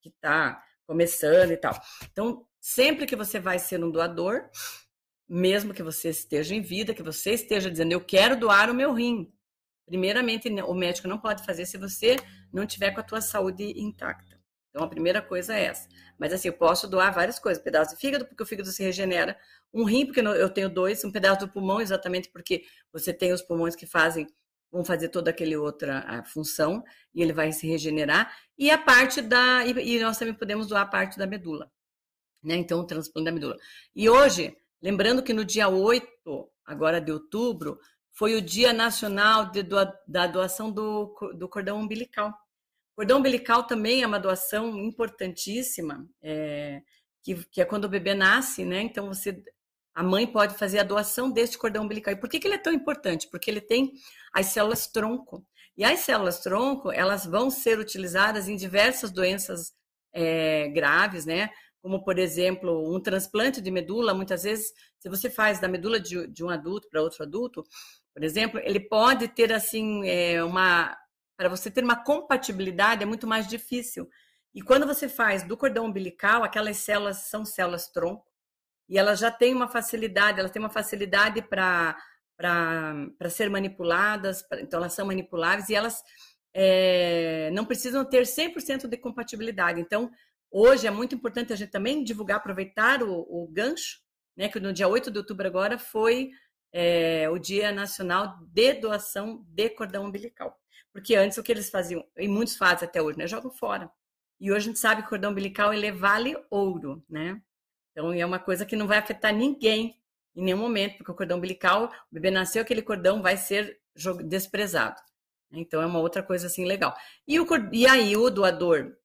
que 0.00 0.08
está 0.08 0.64
começando 0.86 1.50
e 1.50 1.56
tal. 1.58 1.78
Então, 2.10 2.46
sempre 2.58 3.04
que 3.04 3.14
você 3.14 3.38
vai 3.38 3.58
ser 3.58 3.84
um 3.84 3.90
doador, 3.90 4.48
mesmo 5.28 5.74
que 5.74 5.82
você 5.82 6.08
esteja 6.08 6.54
em 6.54 6.62
vida, 6.62 6.94
que 6.94 7.02
você 7.02 7.32
esteja 7.32 7.70
dizendo, 7.70 7.92
eu 7.92 8.00
quero 8.00 8.40
doar 8.40 8.70
o 8.70 8.74
meu 8.74 8.94
rim. 8.94 9.30
Primeiramente, 9.84 10.48
o 10.48 10.72
médico 10.72 11.08
não 11.08 11.18
pode 11.18 11.44
fazer 11.44 11.66
se 11.66 11.76
você 11.76 12.16
não 12.50 12.66
tiver 12.66 12.92
com 12.92 13.00
a 13.00 13.04
tua 13.04 13.20
saúde 13.20 13.64
intacta. 13.78 14.35
Então, 14.76 14.84
a 14.84 14.90
primeira 14.90 15.22
coisa 15.22 15.54
é 15.54 15.64
essa. 15.64 15.88
Mas, 16.18 16.34
assim, 16.34 16.48
eu 16.48 16.52
posso 16.52 16.86
doar 16.86 17.14
várias 17.14 17.38
coisas. 17.38 17.58
Um 17.60 17.64
pedaço 17.64 17.94
de 17.94 18.00
fígado, 18.00 18.26
porque 18.26 18.42
o 18.42 18.46
fígado 18.46 18.70
se 18.70 18.82
regenera. 18.82 19.34
Um 19.72 19.84
rim, 19.84 20.04
porque 20.04 20.20
eu 20.20 20.50
tenho 20.50 20.68
dois. 20.68 21.02
Um 21.02 21.10
pedaço 21.10 21.46
do 21.46 21.48
pulmão, 21.48 21.80
exatamente 21.80 22.28
porque 22.30 22.62
você 22.92 23.10
tem 23.10 23.32
os 23.32 23.40
pulmões 23.40 23.74
que 23.74 23.86
fazem, 23.86 24.26
vão 24.70 24.84
fazer 24.84 25.08
toda 25.08 25.30
aquela 25.30 25.58
outra 25.58 26.22
função. 26.26 26.84
E 27.14 27.22
ele 27.22 27.32
vai 27.32 27.52
se 27.52 27.66
regenerar. 27.66 28.30
E 28.58 28.70
a 28.70 28.76
parte 28.76 29.22
da... 29.22 29.64
E 29.64 29.98
nós 29.98 30.18
também 30.18 30.34
podemos 30.34 30.66
doar 30.66 30.82
a 30.82 30.86
parte 30.86 31.18
da 31.18 31.26
medula. 31.26 31.72
Né? 32.44 32.56
Então, 32.56 32.80
o 32.80 32.84
transplante 32.84 33.24
da 33.24 33.32
medula. 33.32 33.56
E 33.94 34.10
hoje 34.10 34.54
Lembrando 34.82 35.22
que 35.22 35.32
no 35.32 35.44
dia 35.44 35.68
8, 35.68 36.06
agora 36.64 37.00
de 37.00 37.10
outubro, 37.10 37.78
foi 38.12 38.34
o 38.34 38.42
Dia 38.42 38.72
Nacional 38.72 39.50
doa, 39.50 39.92
da 40.06 40.26
Doação 40.26 40.70
do, 40.70 41.14
do 41.36 41.48
Cordão 41.48 41.80
Umbilical. 41.80 42.32
Cordão 42.96 43.18
umbilical 43.18 43.64
também 43.64 44.02
é 44.02 44.06
uma 44.06 44.18
doação 44.18 44.78
importantíssima, 44.78 46.08
é, 46.22 46.80
que, 47.22 47.44
que, 47.50 47.60
é 47.60 47.64
quando 47.66 47.84
o 47.84 47.90
bebê 47.90 48.14
nasce, 48.14 48.64
né? 48.64 48.80
Então 48.80 49.08
você, 49.08 49.44
a 49.94 50.02
mãe 50.02 50.26
pode 50.26 50.56
fazer 50.56 50.78
a 50.78 50.82
doação 50.82 51.30
deste 51.30 51.58
cordão 51.58 51.84
umbilical. 51.84 52.14
E 52.14 52.16
por 52.16 52.30
que, 52.30 52.40
que 52.40 52.48
ele 52.48 52.54
é 52.54 52.58
tão 52.58 52.72
importante? 52.72 53.28
Porque 53.30 53.50
ele 53.50 53.60
tem 53.60 53.92
as 54.32 54.46
células 54.46 54.86
tronco. 54.86 55.46
E 55.76 55.84
as 55.84 56.00
células 56.00 56.40
tronco, 56.40 56.90
elas 56.90 57.26
vão 57.26 57.50
ser 57.50 57.78
utilizadas 57.78 58.48
em 58.48 58.56
diversas 58.56 59.10
doenças 59.12 59.74
é, 60.14 60.68
graves, 60.68 61.26
né? 61.26 61.50
como 61.86 62.02
por 62.02 62.18
exemplo 62.18 62.92
um 62.92 63.00
transplante 63.00 63.60
de 63.60 63.70
medula, 63.70 64.12
muitas 64.12 64.42
vezes, 64.42 64.72
se 64.98 65.08
você 65.08 65.30
faz 65.30 65.60
da 65.60 65.68
medula 65.68 66.00
de, 66.00 66.26
de 66.26 66.42
um 66.42 66.50
adulto 66.50 66.88
para 66.90 67.00
outro 67.00 67.22
adulto, 67.22 67.62
por 68.12 68.24
exemplo, 68.24 68.58
ele 68.64 68.80
pode 68.80 69.28
ter 69.28 69.52
assim 69.52 70.04
é, 70.04 70.42
uma 70.42 70.96
para 71.36 71.48
você 71.48 71.70
ter 71.70 71.84
uma 71.84 71.96
compatibilidade 71.96 73.02
é 73.02 73.06
muito 73.06 73.26
mais 73.26 73.46
difícil. 73.46 74.08
E 74.54 74.62
quando 74.62 74.86
você 74.86 75.08
faz 75.08 75.42
do 75.42 75.56
cordão 75.56 75.86
umbilical, 75.86 76.42
aquelas 76.42 76.78
células 76.78 77.28
são 77.28 77.44
células 77.44 77.88
tronco 77.88 78.26
e 78.88 78.98
elas 78.98 79.18
já 79.18 79.30
têm 79.30 79.54
uma 79.54 79.68
facilidade, 79.68 80.38
elas 80.38 80.50
têm 80.50 80.60
uma 80.60 80.70
facilidade 80.70 81.42
para 81.42 81.96
para 82.38 83.30
ser 83.30 83.48
manipuladas, 83.48 84.42
pra, 84.42 84.60
então 84.60 84.78
elas 84.78 84.92
são 84.92 85.06
manipuláveis 85.06 85.70
e 85.70 85.74
elas 85.74 86.04
é, 86.52 87.50
não 87.54 87.64
precisam 87.64 88.04
ter 88.04 88.24
100% 88.24 88.86
de 88.86 88.98
compatibilidade. 88.98 89.80
Então, 89.80 90.12
Hoje 90.50 90.86
é 90.86 90.90
muito 90.90 91.14
importante 91.14 91.52
a 91.52 91.56
gente 91.56 91.70
também 91.70 92.02
divulgar, 92.04 92.38
aproveitar 92.38 93.02
o, 93.02 93.12
o 93.28 93.48
gancho, 93.48 94.00
né? 94.36 94.48
Que 94.48 94.60
no 94.60 94.72
dia 94.72 94.88
8 94.88 95.10
de 95.10 95.18
outubro 95.18 95.46
agora 95.46 95.78
foi 95.78 96.30
é, 96.72 97.28
o 97.28 97.38
Dia 97.38 97.72
Nacional 97.72 98.38
de 98.40 98.74
Doação 98.74 99.44
de 99.48 99.68
Cordão 99.70 100.06
Umbilical. 100.06 100.58
Porque 100.96 101.14
antes 101.14 101.36
o 101.36 101.42
que 101.42 101.52
eles 101.52 101.68
faziam, 101.68 102.02
e 102.16 102.26
muitos 102.26 102.56
fazem 102.56 102.88
até 102.88 103.02
hoje, 103.02 103.18
né? 103.18 103.26
Jogam 103.26 103.50
fora. 103.50 103.90
E 104.40 104.50
hoje 104.50 104.66
a 104.66 104.68
gente 104.70 104.78
sabe 104.78 105.02
que 105.02 105.08
o 105.08 105.10
cordão 105.10 105.30
umbilical 105.30 105.72
ele 105.72 105.92
vale 105.92 106.34
ouro, 106.48 107.04
né? 107.08 107.40
Então 107.92 108.12
é 108.12 108.24
uma 108.24 108.38
coisa 108.38 108.64
que 108.64 108.76
não 108.76 108.86
vai 108.86 108.98
afetar 108.98 109.34
ninguém 109.34 110.00
em 110.34 110.44
nenhum 110.44 110.58
momento, 110.58 110.96
porque 110.96 111.10
o 111.10 111.14
cordão 111.14 111.38
umbilical, 111.38 111.86
o 112.10 112.14
bebê 112.14 112.30
nasceu, 112.30 112.62
aquele 112.62 112.82
cordão 112.82 113.20
vai 113.20 113.36
ser 113.36 113.78
desprezado. 114.24 115.00
Então 115.52 115.82
é 115.82 115.86
uma 115.86 115.98
outra 115.98 116.22
coisa 116.22 116.46
assim 116.46 116.64
legal. 116.64 116.96
E, 117.26 117.38
o, 117.38 117.46
e 117.72 117.86
aí 117.86 118.16
o 118.16 118.30
doador 118.30 118.96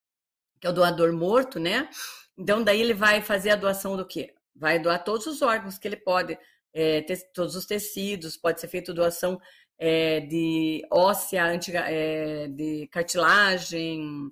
que 0.62 0.68
é 0.68 0.70
o 0.70 0.74
doador 0.74 1.12
morto, 1.12 1.60
né? 1.60 1.90
Então, 2.38 2.64
daí 2.64 2.80
ele 2.80 2.94
vai 2.94 3.22
fazer 3.22 3.50
a 3.50 3.56
doação 3.56 3.98
do 3.98 4.06
quê? 4.06 4.34
Vai 4.56 4.80
doar 4.80 5.04
todos 5.04 5.26
os 5.26 5.42
órgãos 5.42 5.80
que 5.80 5.88
ele 5.88 5.98
pode, 5.98 6.38
é, 6.72 7.02
ter, 7.02 7.18
todos 7.34 7.56
os 7.56 7.66
tecidos, 7.66 8.38
pode 8.38 8.62
ser 8.62 8.68
feita 8.68 8.94
doação 8.94 9.42
é, 9.84 10.20
de 10.20 10.86
óssea, 10.92 11.44
antiga, 11.44 11.80
é, 11.80 12.48
de 12.48 12.88
cartilagem, 12.92 14.30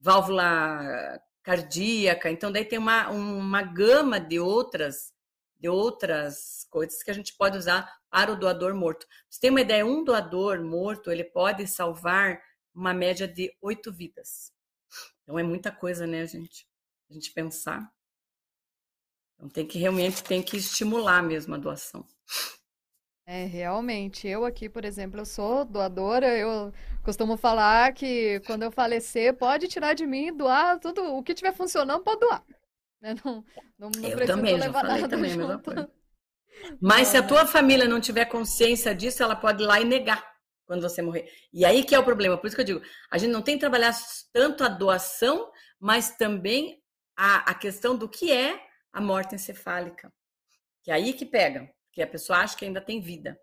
válvula 0.00 1.20
cardíaca. 1.42 2.30
Então, 2.30 2.52
daí 2.52 2.64
tem 2.64 2.78
uma, 2.78 3.10
uma 3.10 3.62
gama 3.62 4.20
de 4.20 4.38
outras, 4.38 5.12
de 5.58 5.68
outras 5.68 6.68
coisas 6.70 7.02
que 7.02 7.10
a 7.10 7.14
gente 7.14 7.36
pode 7.36 7.58
usar 7.58 7.92
para 8.08 8.30
o 8.32 8.38
doador 8.38 8.76
morto. 8.76 9.04
Você 9.28 9.40
tem 9.40 9.50
uma 9.50 9.60
ideia? 9.60 9.84
Um 9.84 10.04
doador 10.04 10.62
morto, 10.62 11.10
ele 11.10 11.24
pode 11.24 11.66
salvar 11.66 12.40
uma 12.72 12.94
média 12.94 13.26
de 13.26 13.52
oito 13.60 13.92
vidas. 13.92 14.52
Então 15.24 15.36
é 15.36 15.42
muita 15.42 15.72
coisa, 15.72 16.06
né, 16.06 16.24
gente? 16.28 16.64
A 17.10 17.14
gente 17.14 17.32
pensar. 17.32 17.92
Então 19.34 19.48
tem 19.48 19.66
que 19.66 19.78
realmente 19.78 20.22
tem 20.22 20.40
que 20.40 20.56
estimular 20.56 21.24
mesmo 21.24 21.56
a 21.56 21.58
doação. 21.58 22.06
É, 23.32 23.46
realmente. 23.46 24.28
Eu 24.28 24.44
aqui, 24.44 24.68
por 24.68 24.84
exemplo, 24.84 25.18
eu 25.18 25.24
sou 25.24 25.64
doadora, 25.64 26.36
eu 26.36 26.70
costumo 27.02 27.38
falar 27.38 27.94
que 27.94 28.40
quando 28.40 28.62
eu 28.62 28.70
falecer, 28.70 29.32
pode 29.32 29.68
tirar 29.68 29.94
de 29.94 30.06
mim, 30.06 30.36
doar 30.36 30.78
tudo, 30.78 31.02
o 31.14 31.22
que 31.22 31.32
tiver 31.32 31.54
funcionando, 31.54 32.04
pode 32.04 32.20
doar. 32.20 32.44
Né? 33.00 33.14
Não, 33.24 33.42
não, 33.78 33.90
não 33.96 34.06
eu 34.06 34.26
também, 34.26 34.60
já 34.60 34.70
falei 34.70 35.08
também 35.08 35.30
junto. 35.30 35.44
a 35.44 35.48
mesma 35.48 35.62
coisa. 35.62 35.90
Mas 36.78 37.08
se 37.08 37.16
a 37.16 37.26
tua 37.26 37.46
família 37.46 37.88
não 37.88 38.02
tiver 38.02 38.26
consciência 38.26 38.94
disso, 38.94 39.22
ela 39.22 39.34
pode 39.34 39.62
ir 39.62 39.66
lá 39.66 39.80
e 39.80 39.84
negar 39.86 40.22
quando 40.66 40.82
você 40.82 41.00
morrer. 41.00 41.26
E 41.50 41.64
aí 41.64 41.84
que 41.84 41.94
é 41.94 41.98
o 41.98 42.04
problema. 42.04 42.36
Por 42.36 42.48
isso 42.48 42.54
que 42.54 42.60
eu 42.60 42.66
digo, 42.66 42.82
a 43.10 43.16
gente 43.16 43.32
não 43.32 43.40
tem 43.40 43.54
que 43.54 43.60
trabalhar 43.60 43.94
tanto 44.30 44.62
a 44.62 44.68
doação, 44.68 45.50
mas 45.80 46.18
também 46.18 46.82
a, 47.16 47.50
a 47.50 47.54
questão 47.54 47.96
do 47.96 48.10
que 48.10 48.30
é 48.30 48.62
a 48.92 49.00
morte 49.00 49.34
encefálica. 49.34 50.12
Que 50.82 50.90
é 50.90 50.94
aí 50.94 51.14
que 51.14 51.24
pega, 51.24 51.72
que 51.92 52.02
a 52.02 52.06
pessoa 52.06 52.38
acha 52.40 52.56
que 52.56 52.64
ainda 52.64 52.80
tem 52.80 53.00
vida. 53.00 53.38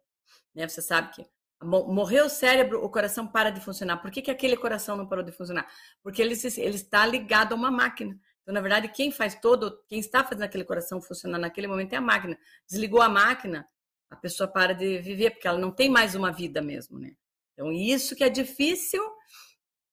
Né? 0.54 0.68
Você 0.68 0.82
sabe 0.82 1.14
que 1.14 1.26
morreu 1.62 2.26
o 2.26 2.30
cérebro, 2.30 2.84
o 2.84 2.90
coração 2.90 3.28
para 3.28 3.50
de 3.50 3.60
funcionar. 3.60 3.98
Por 3.98 4.12
que, 4.12 4.22
que 4.22 4.32
aquele 4.32 4.56
coração 4.56 4.96
não 4.96 5.08
parou 5.08 5.24
de 5.24 5.32
funcionar? 5.32 5.70
Porque 6.02 6.22
ele, 6.22 6.34
ele 6.58 6.76
está 6.76 7.06
ligado 7.06 7.54
a 7.54 7.56
uma 7.56 7.70
máquina. 7.70 8.18
Então, 8.42 8.54
na 8.54 8.62
verdade, 8.62 8.88
quem 8.88 9.12
faz 9.12 9.36
todo, 9.36 9.84
quem 9.88 10.00
está 10.00 10.24
fazendo 10.24 10.44
aquele 10.44 10.64
coração 10.64 11.02
funcionar 11.02 11.38
naquele 11.38 11.68
momento 11.68 11.94
é 11.94 11.98
a 11.98 12.02
máquina. 12.02 12.38
Desligou 12.68 13.02
a 13.02 13.10
máquina, 13.10 13.68
a 14.10 14.16
pessoa 14.16 14.48
para 14.48 14.74
de 14.74 15.00
viver, 15.00 15.32
porque 15.32 15.48
ela 15.48 15.60
não 15.60 15.72
tem 15.72 15.90
mais 15.90 16.16
uma 16.16 16.32
vida 16.32 16.62
mesmo, 16.62 16.98
né? 16.98 17.16
Então, 17.54 17.72
isso 17.72 18.16
que 18.16 18.24
é 18.24 18.30
difícil 18.30 19.04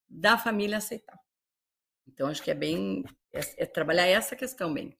da 0.09 0.39
família 0.39 0.79
aceitar. 0.79 1.19
Então, 2.07 2.29
acho 2.29 2.43
que 2.43 2.51
é 2.51 2.55
bem, 2.55 3.05
é, 3.33 3.65
é 3.65 3.67
trabalhar 3.67 4.07
essa 4.07 4.37
questão 4.37 4.73
bem, 4.73 4.97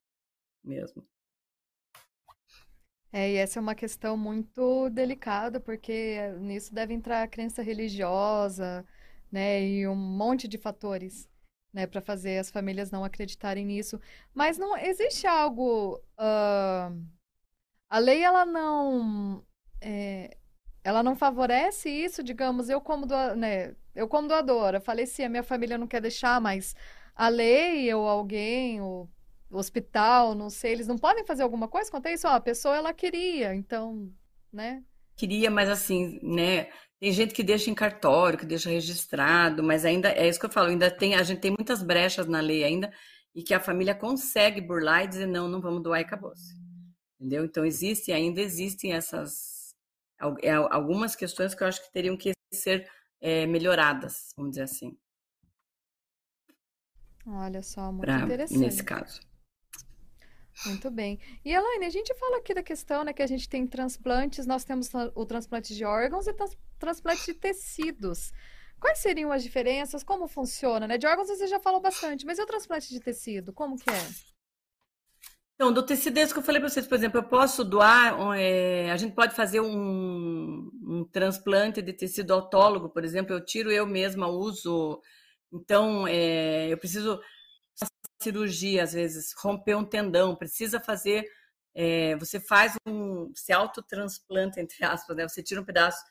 mesmo. 0.65 1.07
É, 3.17 3.31
e 3.33 3.37
essa 3.37 3.59
é 3.59 3.63
uma 3.63 3.75
questão 3.75 4.15
muito 4.15 4.91
delicada, 4.91 5.59
porque 5.59 6.19
nisso 6.39 6.75
deve 6.75 6.93
entrar 6.93 7.23
a 7.23 7.27
crença 7.27 7.63
religiosa, 7.63 8.85
né, 9.33 9.63
e 9.63 9.89
um 9.89 9.95
monte 9.97 10.47
de 10.47 10.59
fatores, 10.59 11.27
né, 11.73 11.87
para 11.87 12.03
fazer 12.03 12.37
as 12.37 12.51
famílias 12.51 12.91
não 12.91 13.03
acreditarem 13.05 13.65
nisso. 13.65 13.99
Mas 14.35 14.59
não 14.59 14.77
existe 14.77 15.27
algo, 15.27 15.97
uh, 16.21 16.95
a 17.89 17.99
lei 17.99 18.23
ela 18.23 18.45
não, 18.45 19.43
é, 19.81 20.37
ela 20.85 21.03
não 21.03 21.17
favorece 21.17 21.89
isso, 21.89 22.23
digamos, 22.23 22.69
eu 22.69 22.83
como 22.83 23.07
doadora, 23.07 23.35
né, 23.37 23.77
eu 23.95 24.07
como 24.07 24.29
doadora, 24.29 24.79
faleci, 24.79 25.23
a 25.25 25.29
minha 25.31 25.43
família 25.43 25.79
não 25.79 25.87
quer 25.87 26.03
deixar, 26.03 26.39
mas 26.39 26.75
a 27.15 27.29
lei 27.29 27.93
ou 27.95 28.07
alguém, 28.07 28.83
ou 28.83 29.09
hospital, 29.51 30.35
não 30.35 30.51
sei, 30.51 30.73
eles 30.73 30.87
não 30.87 30.99
podem 30.99 31.25
fazer 31.25 31.43
alguma 31.43 31.69
coisa 31.69 31.91
quanto 31.91 32.07
a 32.07 32.13
isso? 32.13 32.27
Ó, 32.27 32.33
a 32.33 32.41
pessoa, 32.41 32.77
ela 32.77 32.93
queria, 32.93 33.55
então, 33.55 34.13
né? 34.53 34.83
Queria, 35.17 35.51
mas 35.51 35.69
assim, 35.69 36.19
né? 36.23 36.69
Tem 36.99 37.13
gente 37.13 37.35
que 37.35 37.43
deixa 37.43 37.71
em 37.71 37.75
cartório, 37.75 38.39
que 38.39 38.47
deixa 38.47 38.71
registrado, 38.71 39.63
mas 39.63 39.85
ainda, 39.85 40.11
é 40.11 40.29
isso 40.29 40.41
que 40.41 40.47
eu 40.47 40.51
falo, 40.51 40.69
ainda 40.69 40.91
tem, 40.91 41.15
a 41.15 41.23
gente 41.23 41.41
tem 41.41 41.51
muitas 41.51 41.83
brechas 41.83 42.27
na 42.27 42.41
lei 42.41 42.65
ainda, 42.65 42.93
e 43.35 43.43
que 43.43 43.53
a 43.53 43.61
família 43.61 43.95
consegue 43.95 44.61
burlar 44.61 45.05
e 45.05 45.09
dizer, 45.09 45.27
não, 45.27 45.47
não 45.47 45.61
vamos 45.61 45.83
doar 45.83 46.01
e 46.01 46.05
acabou-se. 46.05 46.55
Entendeu? 47.21 47.45
Então, 47.45 47.65
existe, 47.65 48.13
ainda 48.13 48.41
existem 48.41 48.93
essas, 48.93 49.75
é, 50.43 50.53
algumas 50.53 51.15
questões 51.15 51.55
que 51.55 51.63
eu 51.63 51.67
acho 51.67 51.83
que 51.83 51.93
teriam 51.93 52.17
que 52.17 52.33
ser 52.53 52.91
é, 53.21 53.47
melhoradas, 53.47 54.33
vamos 54.37 54.53
dizer 54.53 54.63
assim. 54.63 54.97
Olha 57.27 57.63
só, 57.63 57.91
muito 57.91 58.03
pra, 58.03 58.21
interessante. 58.21 58.59
Nesse 58.59 58.85
caso. 58.85 59.21
Muito 60.65 60.91
bem. 60.91 61.19
E 61.45 61.53
Elaine, 61.53 61.85
a 61.85 61.91
gente 61.91 62.15
fala 62.15 62.39
aqui 62.39 62.55
da 62.55 62.63
questão, 62.63 63.05
né, 63.05 63.13
que 63.13 63.23
a 63.23 63.27
gente 63.27 63.49
tem 63.49 63.67
transplantes, 63.67 64.47
nós 64.47 64.65
temos 64.65 64.91
o 65.15 65.27
transplante 65.27 65.75
de 65.75 65.85
órgãos 65.85 66.27
e 66.27 66.33
trans 66.33 66.57
transplante 66.79 67.27
de 67.27 67.35
tecidos. 67.35 68.33
Quais 68.79 68.99
seriam 68.99 69.33
as 69.33 69.43
diferenças? 69.43 70.03
Como 70.03 70.29
funciona, 70.29 70.87
né? 70.87 70.99
De 70.99 71.07
órgãos 71.07 71.29
você 71.29 71.47
já 71.47 71.59
falou 71.59 71.81
bastante, 71.81 72.27
mas 72.27 72.39
e 72.39 72.43
o 72.43 72.47
transplante 72.47 72.89
de 72.89 73.01
tecido? 73.01 73.53
Como 73.53 73.77
que 73.77 73.89
é? 73.89 74.37
Então, 75.55 75.73
do 75.73 75.83
tecido, 75.83 76.19
é 76.19 76.27
que 76.27 76.39
eu 76.39 76.43
falei 76.43 76.61
para 76.61 76.69
vocês, 76.69 76.87
por 76.87 76.97
exemplo, 76.97 77.19
eu 77.19 77.25
posso 77.25 77.65
doar, 77.65 78.15
é, 78.37 78.91
a 78.91 78.97
gente 78.99 79.15
pode 79.15 79.35
fazer 79.35 79.61
um, 79.61 80.71
um, 80.85 81.09
transplante 81.11 81.81
de 81.81 81.95
tecido 81.95 82.35
autólogo, 82.35 82.91
por 82.91 83.03
exemplo, 83.03 83.35
eu 83.35 83.43
tiro 83.43 83.73
eu 83.73 83.87
mesma, 83.87 84.29
uso. 84.29 85.01
Então, 85.51 86.07
é, 86.07 86.71
eu 86.71 86.77
preciso 86.77 87.19
cirurgia, 88.21 88.83
às 88.83 88.93
vezes, 88.93 89.33
romper 89.39 89.77
um 89.77 89.85
tendão, 89.85 90.35
precisa 90.35 90.81
fazer. 90.81 91.25
É, 91.75 92.17
você 92.17 92.41
faz 92.41 92.75
um. 92.87 93.31
se 93.35 93.53
autotransplanta, 93.53 94.61
entre 94.61 94.85
aspas, 94.85 95.17
né? 95.17 95.29
Você 95.29 95.43
tira 95.43 95.61
um 95.61 95.65
pedaço 95.65 96.03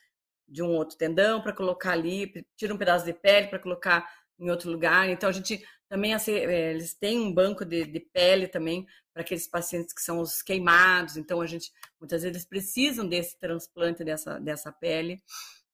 de 0.48 0.62
um 0.62 0.69
outro 0.69 0.98
tendão 0.98 1.41
para 1.41 1.53
colocar 1.53 1.91
ali, 1.91 2.45
tira 2.55 2.74
um 2.74 2.77
pedaço 2.77 3.05
de 3.05 3.13
pele 3.13 3.48
para 3.48 3.60
colocar 3.60 4.07
em 4.39 4.50
outro 4.50 4.69
lugar. 4.72 5.10
Então, 5.10 5.27
a 5.27 5.31
gente 5.31 5.65
também, 5.89 6.13
assim, 6.13 6.34
eles 6.34 6.93
têm 6.93 7.19
um 7.19 7.34
banco 7.34 7.65
de, 7.65 7.86
de 7.86 8.00
pele 8.00 8.48
também 8.48 8.86
para 9.13 9.22
aqueles 9.22 9.48
pacientes 9.48 9.93
que 9.93 10.01
são 10.01 10.19
os 10.19 10.41
queimados. 10.41 11.17
Então, 11.17 11.41
a 11.41 11.48
gente, 11.48 11.72
muitas 12.00 12.24
vezes, 12.24 12.45
precisam 12.45 13.07
desse 13.07 13.39
transplante 13.39 14.03
dessa, 14.03 14.39
dessa 14.39 14.72
pele. 14.72 15.24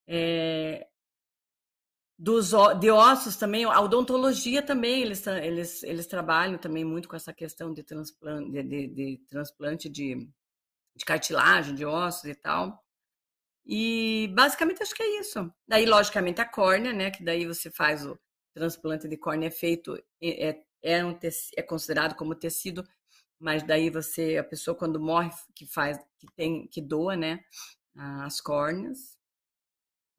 É, 0.07 0.87
dos, 2.21 2.51
de 2.79 2.91
ossos 2.91 3.35
também, 3.35 3.65
a 3.65 3.81
odontologia 3.81 4.61
também, 4.61 5.01
eles, 5.01 5.25
eles, 5.25 5.81
eles 5.81 6.05
trabalham 6.05 6.55
também 6.59 6.85
muito 6.85 7.09
com 7.09 7.15
essa 7.15 7.33
questão 7.33 7.73
de 7.73 7.81
transplante 7.81 8.51
de, 8.51 8.61
de, 8.61 8.87
de 8.87 9.17
transplante 9.27 9.89
de, 9.89 10.29
de 10.95 11.03
cartilagem, 11.03 11.73
de 11.73 11.83
ossos 11.83 12.25
e 12.25 12.35
tal. 12.35 12.85
E 13.65 14.31
basicamente 14.35 14.83
acho 14.83 14.93
que 14.93 15.01
é 15.01 15.19
isso. 15.19 15.51
Daí, 15.67 15.87
logicamente, 15.87 16.39
a 16.39 16.45
córnea, 16.45 16.93
né? 16.93 17.09
Que 17.09 17.23
daí 17.23 17.47
você 17.47 17.71
faz 17.71 18.05
o 18.05 18.19
transplante 18.53 19.07
de 19.07 19.17
córnea 19.17 19.47
é 19.47 19.51
feito, 19.51 19.97
é, 20.21 20.63
é, 20.83 21.03
um 21.03 21.15
tecido, 21.15 21.55
é 21.57 21.63
considerado 21.63 22.15
como 22.15 22.35
tecido, 22.35 22.87
mas 23.39 23.63
daí 23.63 23.89
você, 23.89 24.37
a 24.37 24.43
pessoa 24.43 24.77
quando 24.77 24.99
morre, 24.99 25.31
que 25.55 25.65
faz, 25.65 25.97
que 26.19 26.27
tem, 26.35 26.67
que 26.67 26.81
doa, 26.81 27.15
né? 27.15 27.43
As 27.95 28.39
córneas. 28.39 29.17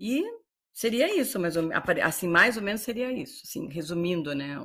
E 0.01 0.25
Seria 0.73 1.15
isso, 1.15 1.39
mas 1.39 1.55
assim, 2.03 2.27
mais 2.27 2.57
ou 2.57 2.63
menos 2.63 2.81
seria 2.81 3.13
isso, 3.13 3.43
assim, 3.45 3.69
resumindo, 3.69 4.35
né, 4.35 4.57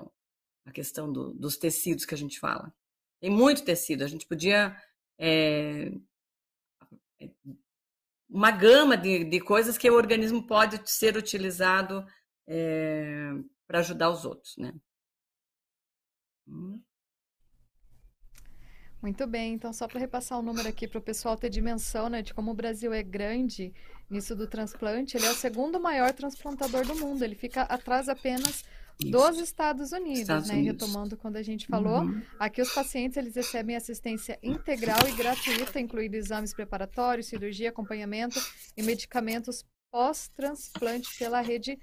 a 0.65 0.71
questão 0.71 1.11
do, 1.11 1.33
dos 1.33 1.57
tecidos 1.57 2.05
que 2.05 2.13
a 2.13 2.17
gente 2.17 2.39
fala. 2.39 2.73
Tem 3.19 3.29
muito 3.29 3.63
tecido, 3.63 4.03
a 4.03 4.07
gente 4.07 4.25
podia 4.25 4.75
é, 5.19 5.91
uma 8.29 8.51
gama 8.51 8.95
de, 8.95 9.23
de 9.25 9.39
coisas 9.41 9.77
que 9.77 9.89
o 9.89 9.95
organismo 9.95 10.45
pode 10.45 10.79
ser 10.89 11.17
utilizado 11.17 12.05
é, 12.47 13.31
para 13.65 13.79
ajudar 13.79 14.09
os 14.09 14.23
outros, 14.23 14.55
né? 14.57 14.73
Hum. 16.47 16.81
Muito 19.01 19.27
bem, 19.27 19.53
então 19.53 19.71
só 19.71 19.87
para 19.87 19.99
repassar 19.99 20.39
o 20.39 20.41
número 20.41 20.67
aqui 20.67 20.87
para 20.87 20.97
o 20.99 21.01
pessoal 21.01 21.37
ter 21.37 21.49
dimensão, 21.49 22.09
né, 22.09 22.21
de 22.21 22.33
como 22.33 22.51
o 22.51 22.55
Brasil 22.55 22.91
é 22.93 23.03
grande 23.03 23.73
nisso 24.09 24.35
do 24.35 24.47
transplante, 24.47 25.17
ele 25.17 25.25
é 25.25 25.31
o 25.31 25.35
segundo 25.35 25.79
maior 25.79 26.13
transplantador 26.13 26.85
do 26.85 26.95
mundo, 26.95 27.23
ele 27.23 27.35
fica 27.35 27.63
atrás 27.63 28.07
apenas 28.07 28.63
Isso. 28.99 29.11
dos 29.11 29.39
Estados 29.39 29.91
Unidos, 29.91 30.21
Estados 30.21 30.47
né? 30.47 30.55
Unidos. 30.55 30.87
Retomando 30.87 31.17
quando 31.17 31.35
a 31.35 31.43
gente 31.43 31.67
falou, 31.67 32.01
uhum. 32.01 32.21
aqui 32.39 32.61
os 32.61 32.73
pacientes 32.73 33.17
eles 33.17 33.35
recebem 33.35 33.75
assistência 33.75 34.39
integral 34.41 35.07
e 35.07 35.11
gratuita, 35.11 35.79
incluindo 35.79 36.15
exames 36.15 36.53
preparatórios, 36.53 37.27
cirurgia, 37.27 37.69
acompanhamento 37.69 38.39
e 38.75 38.81
medicamentos 38.81 39.65
pós-transplante 39.91 41.17
pela 41.17 41.41
rede 41.41 41.77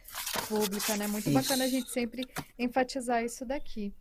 pública, 0.49 0.97
né? 0.97 1.07
Muito 1.07 1.29
isso. 1.29 1.39
bacana 1.39 1.65
a 1.65 1.69
gente 1.69 1.91
sempre 1.91 2.27
enfatizar 2.59 3.25
isso 3.25 3.45
daqui. 3.45 3.95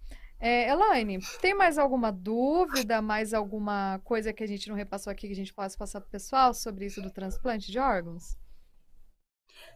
É, 0.45 0.69
Elaine, 0.69 1.19
tem 1.39 1.53
mais 1.53 1.77
alguma 1.77 2.11
dúvida, 2.11 3.01
mais 3.01 3.33
alguma 3.33 4.01
coisa 4.03 4.33
que 4.33 4.43
a 4.43 4.45
gente 4.45 4.67
não 4.67 4.75
repassou 4.75 5.09
aqui 5.09 5.27
que 5.27 5.31
a 5.31 5.37
gente 5.37 5.53
possa 5.53 5.77
passar 5.77 6.01
para 6.01 6.09
o 6.09 6.11
pessoal 6.11 6.53
sobre 6.53 6.85
isso 6.85 7.01
do 7.01 7.09
transplante 7.09 7.71
de 7.71 7.79
órgãos? 7.79 8.37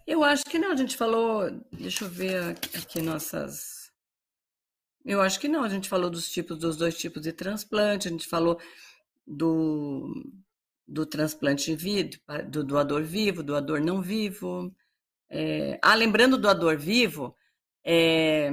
Eu 0.05 0.25
acho 0.25 0.43
que 0.43 0.59
não, 0.59 0.73
a 0.73 0.75
gente 0.75 0.97
falou. 0.97 1.49
Deixa 1.71 2.03
eu 2.03 2.09
ver 2.09 2.49
aqui 2.49 3.01
nossas. 3.01 3.93
Eu 5.05 5.21
acho 5.21 5.39
que 5.39 5.47
não, 5.47 5.63
a 5.63 5.69
gente 5.69 5.87
falou 5.87 6.09
dos 6.09 6.29
tipos, 6.29 6.57
dos 6.57 6.75
dois 6.75 6.97
tipos 6.97 7.21
de 7.21 7.31
transplante, 7.31 8.09
a 8.09 8.11
gente 8.11 8.27
falou 8.27 8.59
do, 9.25 10.21
do 10.85 11.05
transplante 11.05 11.73
vivo, 11.77 12.19
do 12.49 12.61
doador 12.61 13.03
vivo, 13.03 13.41
doador 13.41 13.79
não 13.79 14.01
vivo. 14.01 14.75
É... 15.29 15.79
Ah, 15.81 15.95
lembrando 15.95 16.35
do 16.35 16.41
doador 16.41 16.77
vivo, 16.77 17.33
é... 17.85 18.51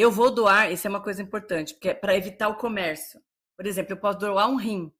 Eu 0.00 0.12
vou 0.12 0.30
doar, 0.30 0.70
isso 0.70 0.86
é 0.86 0.90
uma 0.90 1.02
coisa 1.02 1.20
importante, 1.20 1.74
porque 1.74 1.88
é 1.88 1.92
para 1.92 2.16
evitar 2.16 2.48
o 2.48 2.54
comércio. 2.54 3.20
Por 3.56 3.66
exemplo, 3.66 3.94
eu 3.94 3.96
posso 3.96 4.20
doar 4.20 4.48
um 4.48 4.54
rim 4.54 4.92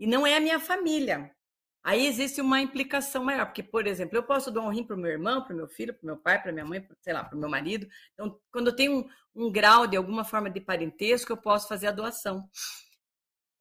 e 0.00 0.04
não 0.04 0.26
é 0.26 0.36
a 0.36 0.40
minha 0.40 0.58
família. 0.58 1.30
Aí 1.80 2.04
existe 2.08 2.40
uma 2.40 2.60
implicação 2.60 3.22
maior, 3.22 3.46
porque, 3.46 3.62
por 3.62 3.86
exemplo, 3.86 4.18
eu 4.18 4.22
posso 4.24 4.50
doar 4.50 4.66
um 4.66 4.70
rim 4.70 4.82
para 4.82 4.96
o 4.96 4.98
meu 4.98 5.12
irmão, 5.12 5.44
para 5.44 5.54
o 5.54 5.56
meu 5.56 5.68
filho, 5.68 5.94
para 5.94 6.02
o 6.02 6.06
meu 6.06 6.16
pai, 6.16 6.42
para 6.42 6.50
minha 6.50 6.64
mãe, 6.64 6.84
sei 7.02 7.12
lá, 7.12 7.22
para 7.22 7.36
o 7.36 7.40
meu 7.40 7.48
marido. 7.48 7.86
Então, 8.14 8.36
quando 8.50 8.66
eu 8.66 8.74
tenho 8.74 9.08
um, 9.32 9.46
um 9.46 9.52
grau 9.52 9.86
de 9.86 9.96
alguma 9.96 10.24
forma 10.24 10.50
de 10.50 10.60
parentesco, 10.60 11.30
eu 11.30 11.36
posso 11.36 11.68
fazer 11.68 11.86
a 11.86 11.92
doação. 11.92 12.50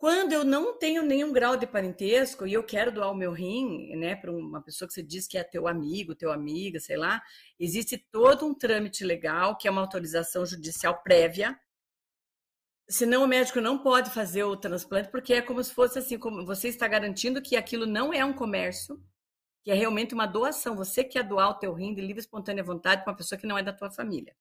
Quando 0.02 0.34
eu 0.34 0.44
não 0.44 0.80
tenho 0.80 1.04
nenhum 1.04 1.32
grau 1.32 1.56
de 1.56 1.68
parentesco 1.68 2.48
e 2.48 2.54
eu 2.54 2.64
quero 2.64 2.92
doar 2.92 3.12
o 3.12 3.16
meu 3.16 3.32
rim, 3.32 3.96
né, 3.96 4.16
para 4.16 4.32
uma 4.32 4.60
pessoa 4.60 4.88
que 4.88 4.96
você 4.96 5.04
diz 5.04 5.28
que 5.28 5.38
é 5.38 5.44
teu 5.44 5.68
amigo, 5.68 6.16
teu 6.16 6.32
amiga, 6.32 6.80
sei 6.80 6.98
lá, 6.98 7.22
existe 7.60 8.00
todo 8.12 8.48
um 8.48 8.52
trâmite 8.52 9.04
legal, 9.04 9.56
que 9.56 9.68
é 9.68 9.72
uma 9.72 9.82
autorização 9.82 10.44
judicial 10.44 11.04
prévia. 11.04 11.56
Senão 12.90 13.24
o 13.24 13.28
médico 13.28 13.62
não 13.62 13.78
pode 13.78 14.10
fazer 14.10 14.44
o 14.44 14.58
transplante, 14.58 15.12
porque 15.12 15.36
é 15.36 15.42
como 15.44 15.64
se 15.64 15.72
fosse 15.72 16.00
assim, 16.00 16.18
como 16.18 16.44
você 16.48 16.70
está 16.70 16.88
garantindo 16.88 17.40
que 17.40 17.56
aquilo 17.56 17.86
não 17.86 18.12
é 18.12 18.26
um 18.26 18.34
comércio, 18.34 19.00
que 19.64 19.70
é 19.70 19.76
realmente 19.76 20.16
uma 20.16 20.26
doação. 20.26 20.76
Você 20.78 21.04
quer 21.04 21.24
doar 21.24 21.52
o 21.52 21.60
teu 21.60 21.76
rim 21.76 21.94
de 21.94 22.02
livre 22.02 22.22
espontânea 22.22 22.64
vontade 22.64 23.04
para 23.04 23.12
uma 23.12 23.18
pessoa 23.18 23.38
que 23.38 23.46
não 23.46 23.56
é 23.56 23.62
da 23.62 23.72
tua 23.72 23.92
família. 23.92 24.36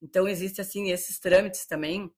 Então, 0.00 0.26
existe 0.26 0.62
assim 0.62 0.90
esses 0.90 1.20
trâmites 1.20 1.66
também, 1.66 2.10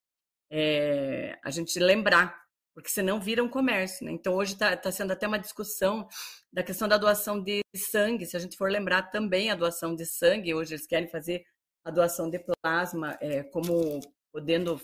é, 0.48 1.37
a 1.42 1.50
gente 1.50 1.76
lembrar 1.80 2.43
porque 2.74 2.90
senão 2.90 3.20
vira 3.20 3.42
um 3.42 3.48
comércio. 3.48 4.04
Né? 4.04 4.12
Então, 4.12 4.34
hoje 4.34 4.54
está 4.54 4.76
tá 4.76 4.90
sendo 4.90 5.12
até 5.12 5.26
uma 5.28 5.38
discussão 5.38 6.08
da 6.52 6.62
questão 6.62 6.88
da 6.88 6.98
doação 6.98 7.40
de 7.40 7.62
sangue. 7.76 8.26
Se 8.26 8.37
a 8.37 8.40
gente 8.40 8.56
for 8.56 8.70
lembrar 8.70 9.04
também 9.04 9.50
a 9.50 9.54
doação 9.54 9.94
de 9.94 10.04
sangue, 10.04 10.54
hoje 10.54 10.74
eles 10.74 10.87
querem 10.87 11.08
fazer 11.08 11.44
a 11.84 11.90
doação 11.90 12.28
de 12.28 12.38
plasma 12.38 13.16
é, 13.20 13.44
como 13.44 14.00
podendo 14.32 14.80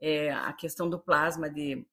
é, 0.00 0.32
a 0.32 0.52
questão 0.52 0.90
do 0.90 0.98
plasma 0.98 1.48
de, 1.48 1.86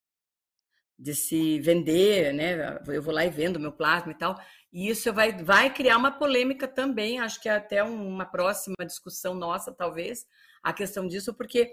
de 0.97 1.13
se 1.13 1.59
vender, 1.59 2.33
né? 2.33 2.79
Eu 2.87 3.03
vou 3.03 3.13
lá 3.13 3.25
e 3.25 3.29
vendo 3.29 3.59
meu 3.59 3.71
plasma 3.71 4.11
e 4.11 4.17
tal. 4.17 4.35
E 4.73 4.89
isso 4.89 5.13
vai, 5.13 5.31
vai 5.43 5.71
criar 5.71 5.97
uma 5.97 6.11
polêmica 6.11 6.67
também, 6.67 7.19
acho 7.19 7.41
que 7.41 7.49
é 7.49 7.55
até 7.55 7.83
uma 7.83 8.25
próxima 8.25 8.75
discussão 8.85 9.35
nossa, 9.35 9.71
talvez, 9.71 10.25
a 10.63 10.73
questão 10.73 11.07
disso, 11.07 11.33
porque 11.33 11.71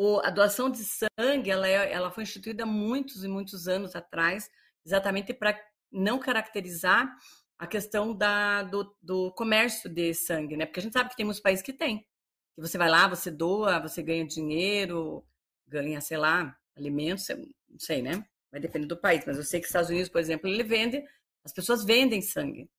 o, 0.00 0.20
a 0.20 0.30
doação 0.30 0.70
de 0.70 0.84
sangue 0.84 1.50
ela, 1.50 1.66
é, 1.66 1.92
ela 1.92 2.08
foi 2.08 2.22
instituída 2.22 2.64
muitos 2.64 3.24
e 3.24 3.28
muitos 3.28 3.66
anos 3.66 3.96
atrás, 3.96 4.48
exatamente 4.86 5.34
para 5.34 5.60
não 5.90 6.20
caracterizar 6.20 7.12
a 7.58 7.66
questão 7.66 8.14
da, 8.14 8.62
do, 8.62 8.96
do 9.02 9.32
comércio 9.32 9.90
de 9.90 10.14
sangue, 10.14 10.56
né? 10.56 10.66
Porque 10.66 10.78
a 10.78 10.82
gente 10.84 10.92
sabe 10.92 11.10
que 11.10 11.16
tem 11.16 11.24
muitos 11.24 11.42
países 11.42 11.64
que 11.64 11.72
tem. 11.72 12.06
Que 12.54 12.60
você 12.60 12.78
vai 12.78 12.88
lá, 12.88 13.08
você 13.08 13.28
doa, 13.28 13.80
você 13.80 14.00
ganha 14.00 14.24
dinheiro, 14.24 15.26
ganha, 15.66 16.00
sei 16.00 16.16
lá, 16.16 16.56
alimentos, 16.76 17.26
não 17.68 17.80
sei, 17.80 18.00
né? 18.00 18.24
Vai 18.52 18.60
depender 18.60 18.86
do 18.86 18.96
país, 18.96 19.24
mas 19.26 19.36
eu 19.36 19.42
sei 19.42 19.58
que 19.58 19.64
os 19.64 19.70
Estados 19.70 19.90
Unidos, 19.90 20.08
por 20.08 20.20
exemplo, 20.20 20.48
ele 20.48 20.62
vende, 20.62 21.02
as 21.44 21.52
pessoas 21.52 21.84
vendem 21.84 22.22
sangue. 22.22 22.70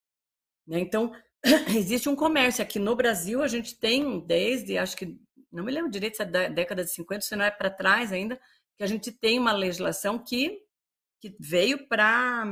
Né? 0.66 0.80
Então, 0.80 1.12
existe 1.76 2.08
um 2.08 2.16
comércio. 2.16 2.64
Aqui 2.64 2.80
no 2.80 2.96
Brasil, 2.96 3.44
a 3.44 3.48
gente 3.50 3.78
tem 3.78 4.22
desde, 4.22 4.78
acho 4.78 4.96
que, 4.96 5.20
não 5.52 5.64
me 5.64 5.72
lembro 5.72 5.92
direito 5.92 6.18
se 6.18 6.24
é 6.24 6.26
da 6.26 6.48
década 6.48 6.84
de 6.84 6.92
50, 6.92 7.22
se 7.22 7.36
não 7.36 7.46
é 7.46 7.52
para 7.52 7.70
trás 7.70 8.12
ainda, 8.12 8.40
que 8.78 8.84
a 8.84 8.88
gente 8.88 9.12
tem 9.12 9.40
uma 9.40 9.52
legislação 9.52 10.18
que, 10.18 10.62
que 11.20 11.36
veio 11.40 11.88
para 11.88 12.46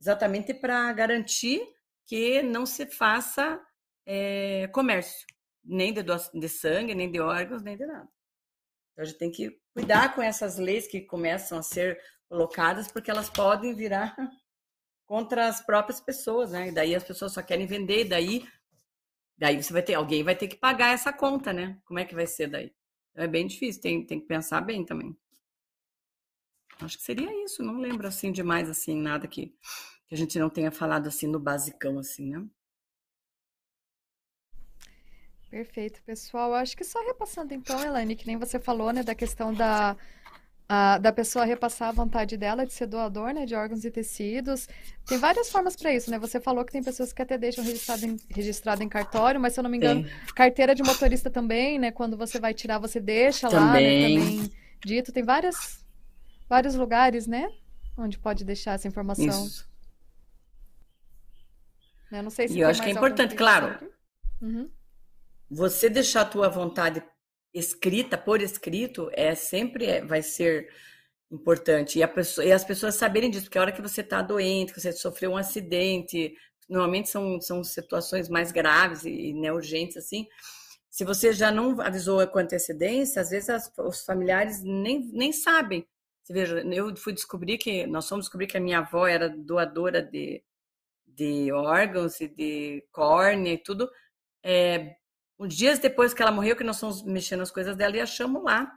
exatamente 0.00 0.54
para 0.54 0.92
garantir 0.92 1.60
que 2.06 2.42
não 2.42 2.64
se 2.64 2.86
faça 2.86 3.60
é, 4.06 4.66
comércio, 4.68 5.26
nem 5.62 5.92
de, 5.92 6.02
de 6.02 6.48
sangue, 6.48 6.94
nem 6.94 7.10
de 7.10 7.20
órgãos, 7.20 7.62
nem 7.62 7.76
de 7.76 7.86
nada. 7.86 8.08
Então 8.92 9.02
a 9.02 9.04
gente 9.04 9.18
tem 9.18 9.30
que 9.30 9.60
cuidar 9.72 10.14
com 10.14 10.22
essas 10.22 10.58
leis 10.58 10.86
que 10.88 11.02
começam 11.02 11.58
a 11.58 11.62
ser 11.62 12.00
colocadas, 12.28 12.90
porque 12.90 13.10
elas 13.10 13.30
podem 13.30 13.74
virar 13.74 14.16
contra 15.06 15.48
as 15.48 15.60
próprias 15.64 16.00
pessoas, 16.00 16.52
né? 16.52 16.68
E 16.68 16.72
daí 16.72 16.94
as 16.94 17.04
pessoas 17.04 17.32
só 17.32 17.42
querem 17.42 17.66
vender, 17.66 18.06
e 18.06 18.08
daí, 18.08 18.48
daí 19.40 19.60
você 19.62 19.72
vai 19.72 19.82
ter, 19.82 19.94
alguém 19.94 20.22
vai 20.22 20.36
ter 20.36 20.46
que 20.46 20.56
pagar 20.56 20.92
essa 20.92 21.12
conta, 21.12 21.52
né? 21.52 21.80
Como 21.84 21.98
é 21.98 22.04
que 22.04 22.14
vai 22.14 22.26
ser 22.26 22.46
daí? 22.46 22.72
Então 23.10 23.24
é 23.24 23.28
bem 23.28 23.46
difícil, 23.46 23.82
tem, 23.82 24.04
tem 24.06 24.20
que 24.20 24.26
pensar 24.26 24.60
bem 24.60 24.84
também. 24.84 25.16
Acho 26.80 26.96
que 26.96 27.02
seria 27.02 27.44
isso, 27.44 27.62
não 27.62 27.78
lembro 27.78 28.06
assim 28.06 28.30
demais 28.30 28.68
assim, 28.70 28.94
nada 28.94 29.26
que 29.26 29.52
que 30.10 30.14
a 30.14 30.18
gente 30.18 30.36
não 30.40 30.50
tenha 30.50 30.72
falado 30.72 31.06
assim 31.06 31.28
no 31.28 31.38
basicão, 31.38 31.96
assim, 32.00 32.30
né? 32.30 32.44
Perfeito, 35.48 36.02
pessoal. 36.02 36.52
Acho 36.52 36.76
que 36.76 36.82
só 36.82 37.00
repassando 37.06 37.54
então, 37.54 37.80
Elaine, 37.80 38.16
que 38.16 38.26
nem 38.26 38.36
você 38.36 38.58
falou, 38.58 38.92
né, 38.92 39.04
da 39.04 39.14
questão 39.14 39.54
da, 39.54 39.96
a, 40.72 40.98
da 40.98 41.12
pessoa 41.12 41.44
repassar 41.44 41.88
a 41.88 41.92
vontade 41.92 42.36
dela 42.36 42.64
de 42.64 42.72
ser 42.72 42.86
doador, 42.86 43.34
né, 43.34 43.44
de 43.44 43.56
órgãos 43.56 43.84
e 43.84 43.90
tecidos. 43.90 44.68
Tem 45.04 45.18
várias 45.18 45.50
formas 45.50 45.74
para 45.74 45.92
isso, 45.92 46.08
né? 46.12 46.16
Você 46.20 46.38
falou 46.38 46.64
que 46.64 46.70
tem 46.70 46.80
pessoas 46.80 47.12
que 47.12 47.20
até 47.20 47.36
deixam 47.36 47.64
registrado 47.64 48.06
em, 48.06 48.16
registrado 48.28 48.80
em 48.80 48.88
cartório, 48.88 49.40
mas 49.40 49.52
se 49.52 49.58
eu 49.58 49.64
não 49.64 49.70
me 49.70 49.78
engano, 49.78 50.06
Sim. 50.06 50.14
carteira 50.32 50.72
de 50.72 50.84
motorista 50.84 51.28
também, 51.28 51.76
né? 51.76 51.90
Quando 51.90 52.16
você 52.16 52.38
vai 52.38 52.54
tirar, 52.54 52.78
você 52.78 53.00
deixa 53.00 53.48
também. 53.48 54.16
lá, 54.16 54.24
né? 54.24 54.30
Também 54.30 54.52
dito. 54.84 55.10
Tem 55.12 55.24
várias, 55.24 55.84
vários 56.48 56.76
lugares, 56.76 57.26
né? 57.26 57.50
Onde 57.98 58.16
pode 58.16 58.44
deixar 58.44 58.74
essa 58.74 58.86
informação. 58.86 59.26
Isso. 59.26 59.68
Eu 62.12 62.22
não 62.22 62.30
sei 62.30 62.46
se 62.46 62.54
e 62.54 62.60
eu 62.60 62.68
acho 62.68 62.80
que 62.80 62.90
é 62.90 62.92
importante, 62.92 63.34
claro. 63.34 63.76
Uhum. 64.40 64.70
Você 65.50 65.90
deixar 65.90 66.20
a 66.20 66.26
tua 66.26 66.48
vontade 66.48 67.02
escrita, 67.52 68.16
por 68.16 68.40
escrito, 68.40 69.10
é 69.12 69.34
sempre 69.34 69.86
é, 69.86 70.04
vai 70.04 70.22
ser 70.22 70.68
importante. 71.30 72.00
E, 72.00 72.06
pessoa, 72.06 72.44
e, 72.44 72.52
as 72.52 72.64
pessoas 72.64 72.94
saberem 72.94 73.30
disso, 73.30 73.44
porque 73.44 73.58
a 73.58 73.62
hora 73.62 73.72
que 73.72 73.82
você 73.82 74.00
está 74.00 74.22
doente, 74.22 74.72
que 74.72 74.80
você 74.80 74.92
sofreu 74.92 75.32
um 75.32 75.36
acidente, 75.36 76.34
normalmente 76.68 77.08
são, 77.08 77.40
são 77.40 77.62
situações 77.64 78.28
mais 78.28 78.52
graves 78.52 79.04
e, 79.04 79.32
né, 79.34 79.52
urgentes, 79.52 79.96
assim. 79.96 80.26
Se 80.90 81.04
você 81.04 81.32
já 81.32 81.50
não 81.52 81.80
avisou 81.80 82.26
com 82.28 82.38
antecedência, 82.38 83.22
às 83.22 83.30
vezes 83.30 83.50
as, 83.50 83.72
os 83.78 84.04
familiares 84.04 84.62
nem, 84.62 85.08
nem 85.12 85.32
sabem. 85.32 85.86
Você 86.22 86.32
veja, 86.32 86.60
eu 86.60 86.96
fui 86.96 87.12
descobrir 87.12 87.58
que, 87.58 87.86
nós 87.86 88.08
fomos 88.08 88.26
descobrir 88.26 88.46
que 88.46 88.56
a 88.56 88.60
minha 88.60 88.78
avó 88.80 89.06
era 89.06 89.28
doadora 89.28 90.02
de, 90.02 90.42
de 91.06 91.52
órgãos 91.52 92.20
e 92.20 92.28
de 92.28 92.84
córnea 92.92 93.52
e 93.54 93.58
tudo. 93.58 93.90
É, 94.42 94.96
uns 95.40 95.54
dias 95.54 95.78
depois 95.78 96.12
que 96.12 96.20
ela 96.20 96.30
morreu, 96.30 96.54
que 96.54 96.62
nós 96.62 96.78
fomos 96.78 97.02
mexendo 97.02 97.40
as 97.40 97.50
coisas 97.50 97.74
dela 97.74 97.96
e 97.96 98.00
achamos 98.00 98.42
lá 98.44 98.70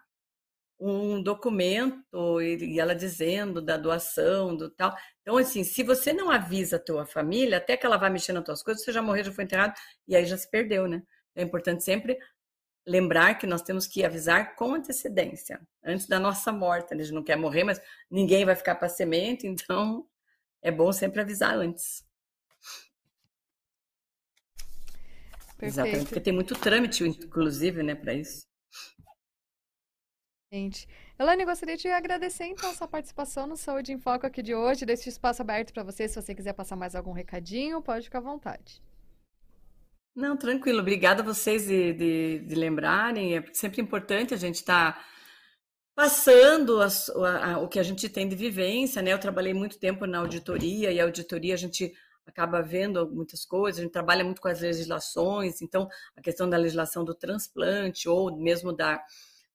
um 0.79 1.21
documento 1.21 2.41
e, 2.41 2.79
ela 2.79 2.95
dizendo 2.95 3.61
da 3.61 3.77
doação, 3.77 4.55
do 4.55 4.69
tal. 4.69 4.95
Então, 5.21 5.37
assim, 5.37 5.63
se 5.63 5.83
você 5.83 6.11
não 6.13 6.31
avisa 6.31 6.77
a 6.77 6.79
tua 6.79 7.05
família, 7.05 7.57
até 7.57 7.77
que 7.77 7.85
ela 7.85 7.97
vá 7.97 8.09
mexendo 8.09 8.37
nas 8.37 8.45
tuas 8.45 8.63
coisas, 8.63 8.83
você 8.83 8.91
já 8.91 9.01
morreu, 9.01 9.23
já 9.25 9.31
foi 9.31 9.43
enterrado, 9.43 9.73
e 10.07 10.15
aí 10.15 10.25
já 10.25 10.37
se 10.37 10.49
perdeu, 10.49 10.87
né? 10.87 11.03
É 11.35 11.43
importante 11.43 11.83
sempre 11.83 12.17
lembrar 12.85 13.35
que 13.35 13.47
nós 13.47 13.61
temos 13.61 13.87
que 13.87 14.03
avisar 14.03 14.55
com 14.55 14.73
antecedência, 14.73 15.61
antes 15.83 16.07
da 16.07 16.19
nossa 16.19 16.51
morte. 16.51 16.93
A 16.93 16.97
gente 16.97 17.13
não 17.13 17.23
quer 17.23 17.37
morrer, 17.37 17.63
mas 17.63 17.81
ninguém 18.09 18.45
vai 18.45 18.55
ficar 18.55 18.75
para 18.75 18.89
semente, 18.89 19.47
então 19.47 20.05
é 20.61 20.71
bom 20.71 20.91
sempre 20.91 21.21
avisar 21.21 21.55
antes. 21.55 22.03
Perfeito. 25.57 25.73
Exatamente, 25.73 26.05
porque 26.07 26.19
tem 26.19 26.33
muito 26.33 26.55
trâmite, 26.55 27.03
inclusive, 27.03 27.83
né, 27.83 27.95
para 27.95 28.13
isso. 28.13 28.45
Gente. 30.51 30.87
Elaine, 31.17 31.45
gostaria 31.45 31.75
de 31.75 31.87
agradecer 31.87 32.45
então 32.45 32.69
a 32.69 32.73
sua 32.75 32.87
participação 32.87 33.47
no 33.47 33.57
Saúde 33.57 33.91
em 33.91 33.97
Foco 33.97 34.27
aqui 34.27 34.43
de 34.43 34.53
hoje, 34.53 34.85
desse 34.85 35.09
espaço 35.09 35.41
aberto 35.41 35.73
para 35.73 35.83
você. 35.83 36.07
Se 36.07 36.21
você 36.21 36.35
quiser 36.35 36.53
passar 36.53 36.75
mais 36.75 36.95
algum 36.95 37.11
recadinho, 37.11 37.81
pode 37.81 38.05
ficar 38.05 38.19
à 38.19 38.21
vontade. 38.21 38.81
Não, 40.15 40.37
tranquilo. 40.37 40.79
Obrigada 40.79 41.23
a 41.23 41.25
vocês 41.25 41.65
de, 41.65 41.93
de, 41.93 42.39
de 42.39 42.55
lembrarem. 42.55 43.35
É 43.35 43.43
sempre 43.51 43.81
importante 43.81 44.33
a 44.33 44.37
gente 44.37 44.55
estar 44.55 44.93
tá 44.93 45.05
passando 45.95 46.81
a, 46.81 46.87
a, 47.53 47.59
o 47.59 47.67
que 47.67 47.79
a 47.79 47.83
gente 47.83 48.07
tem 48.07 48.27
de 48.27 48.35
vivência, 48.35 49.01
né? 49.01 49.11
Eu 49.11 49.19
trabalhei 49.19 49.55
muito 49.55 49.79
tempo 49.79 50.05
na 50.05 50.19
auditoria 50.19 50.91
e 50.91 50.99
a 50.99 51.03
auditoria 51.03 51.55
a 51.55 51.57
gente 51.57 51.91
acaba 52.25 52.61
vendo 52.61 53.09
muitas 53.09 53.45
coisas, 53.45 53.79
a 53.79 53.83
gente 53.83 53.91
trabalha 53.91 54.23
muito 54.23 54.41
com 54.41 54.47
as 54.47 54.61
legislações, 54.61 55.61
então 55.61 55.87
a 56.15 56.21
questão 56.21 56.49
da 56.49 56.57
legislação 56.57 57.03
do 57.03 57.13
transplante 57.13 58.07
ou 58.07 58.35
mesmo 58.37 58.71
da, 58.71 59.03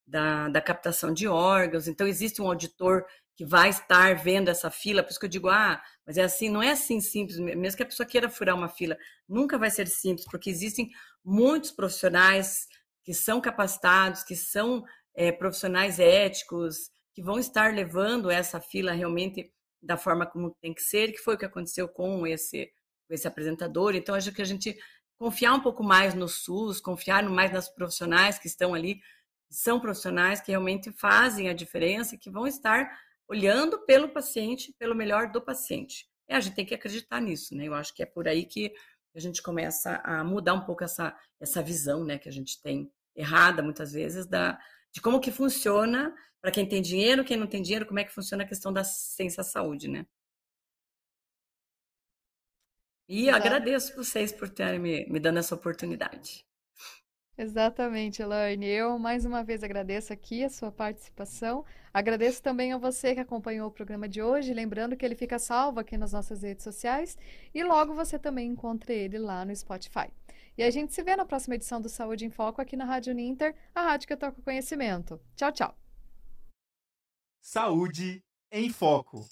da, 0.06 0.48
da 0.48 0.60
captação 0.60 1.12
de 1.12 1.26
órgãos, 1.26 1.88
então 1.88 2.06
existe 2.06 2.40
um 2.42 2.46
auditor 2.46 3.04
que 3.34 3.44
vai 3.44 3.68
estar 3.68 4.16
vendo 4.16 4.48
essa 4.48 4.68
fila, 4.68 5.02
por 5.02 5.10
isso 5.10 5.20
que 5.20 5.26
eu 5.26 5.30
digo, 5.30 5.48
ah, 5.48 5.80
mas 6.04 6.18
é 6.18 6.24
assim, 6.24 6.48
não 6.48 6.62
é 6.62 6.72
assim 6.72 7.00
simples, 7.00 7.38
mesmo 7.38 7.76
que 7.76 7.82
a 7.84 7.86
pessoa 7.86 8.06
queira 8.06 8.28
furar 8.28 8.56
uma 8.56 8.68
fila, 8.68 8.98
nunca 9.28 9.56
vai 9.56 9.70
ser 9.70 9.86
simples, 9.86 10.26
porque 10.28 10.50
existem 10.50 10.90
muitos 11.24 11.70
profissionais 11.70 12.66
que 13.04 13.14
são 13.14 13.40
capacitados, 13.40 14.24
que 14.24 14.34
são 14.34 14.84
é, 15.14 15.30
profissionais 15.30 16.00
éticos, 16.00 16.90
que 17.14 17.22
vão 17.22 17.38
estar 17.38 17.72
levando 17.72 18.30
essa 18.30 18.60
fila 18.60 18.92
realmente 18.92 19.52
da 19.82 19.96
forma 19.96 20.26
como 20.26 20.56
tem 20.60 20.74
que 20.74 20.82
ser, 20.82 21.12
que 21.12 21.18
foi 21.18 21.34
o 21.34 21.38
que 21.38 21.44
aconteceu 21.44 21.88
com 21.88 22.26
esse, 22.26 22.70
esse 23.10 23.26
apresentador. 23.26 23.94
Então, 23.94 24.14
acho 24.14 24.32
que 24.32 24.42
a 24.42 24.46
gente 24.46 24.76
confiar 25.18 25.54
um 25.54 25.60
pouco 25.60 25.82
mais 25.82 26.14
no 26.14 26.28
SUS, 26.28 26.80
confiar 26.80 27.22
mais 27.28 27.52
nas 27.52 27.68
profissionais 27.68 28.38
que 28.38 28.46
estão 28.46 28.74
ali, 28.74 29.00
são 29.50 29.80
profissionais 29.80 30.40
que 30.40 30.50
realmente 30.50 30.92
fazem 30.92 31.48
a 31.48 31.54
diferença 31.54 32.14
e 32.14 32.18
que 32.18 32.30
vão 32.30 32.46
estar 32.46 32.88
olhando 33.28 33.84
pelo 33.84 34.08
paciente, 34.08 34.74
pelo 34.78 34.94
melhor 34.94 35.30
do 35.30 35.40
paciente. 35.40 36.06
É, 36.28 36.36
a 36.36 36.40
gente 36.40 36.54
tem 36.54 36.66
que 36.66 36.74
acreditar 36.74 37.20
nisso, 37.20 37.54
né? 37.54 37.64
Eu 37.64 37.74
acho 37.74 37.94
que 37.94 38.02
é 38.02 38.06
por 38.06 38.28
aí 38.28 38.44
que 38.44 38.72
a 39.14 39.20
gente 39.20 39.42
começa 39.42 40.00
a 40.04 40.22
mudar 40.22 40.54
um 40.54 40.64
pouco 40.64 40.84
essa, 40.84 41.16
essa 41.40 41.62
visão, 41.62 42.04
né, 42.04 42.18
que 42.18 42.28
a 42.28 42.32
gente 42.32 42.60
tem 42.62 42.90
errada 43.16 43.62
muitas 43.62 43.92
vezes 43.92 44.26
da, 44.26 44.58
de 44.92 45.00
como 45.00 45.20
que 45.20 45.30
funciona 45.30 46.14
para 46.40 46.50
quem 46.50 46.66
tem 46.68 46.80
dinheiro, 46.80 47.24
quem 47.24 47.36
não 47.36 47.46
tem 47.46 47.62
dinheiro, 47.62 47.86
como 47.86 47.98
é 47.98 48.04
que 48.04 48.12
funciona 48.12 48.44
a 48.44 48.46
questão 48.46 48.72
da 48.72 48.84
ciência 48.84 49.38
da 49.38 49.48
saúde, 49.48 49.88
né? 49.88 50.06
E 53.08 53.30
agradeço 53.30 53.96
vocês 53.96 54.32
por 54.32 54.50
terem 54.50 54.78
me, 54.78 55.06
me 55.06 55.18
dando 55.18 55.38
essa 55.38 55.54
oportunidade. 55.54 56.46
Exatamente, 57.38 58.20
Elaine. 58.20 58.66
Eu 58.66 58.98
mais 58.98 59.24
uma 59.24 59.44
vez 59.44 59.62
agradeço 59.62 60.12
aqui 60.12 60.42
a 60.42 60.50
sua 60.50 60.72
participação. 60.72 61.64
Agradeço 61.94 62.42
também 62.42 62.72
a 62.72 62.78
você 62.78 63.14
que 63.14 63.20
acompanhou 63.20 63.68
o 63.68 63.70
programa 63.70 64.08
de 64.08 64.20
hoje, 64.20 64.52
lembrando 64.52 64.96
que 64.96 65.06
ele 65.06 65.14
fica 65.14 65.38
salvo 65.38 65.78
aqui 65.78 65.96
nas 65.96 66.12
nossas 66.12 66.42
redes 66.42 66.64
sociais 66.64 67.16
e 67.54 67.62
logo 67.62 67.94
você 67.94 68.18
também 68.18 68.50
encontra 68.50 68.92
ele 68.92 69.18
lá 69.18 69.44
no 69.44 69.54
Spotify. 69.54 70.10
E 70.58 70.62
a 70.64 70.70
gente 70.72 70.92
se 70.92 71.04
vê 71.04 71.14
na 71.14 71.24
próxima 71.24 71.54
edição 71.54 71.80
do 71.80 71.88
Saúde 71.88 72.26
em 72.26 72.30
Foco 72.30 72.60
aqui 72.60 72.76
na 72.76 72.84
Rádio 72.84 73.14
Ninter, 73.14 73.54
a 73.72 73.80
rádio 73.80 74.08
que 74.08 74.16
toca 74.16 74.42
conhecimento. 74.42 75.20
Tchau, 75.36 75.52
tchau. 75.52 75.78
Saúde 77.40 78.24
em 78.50 78.68
Foco. 78.68 79.24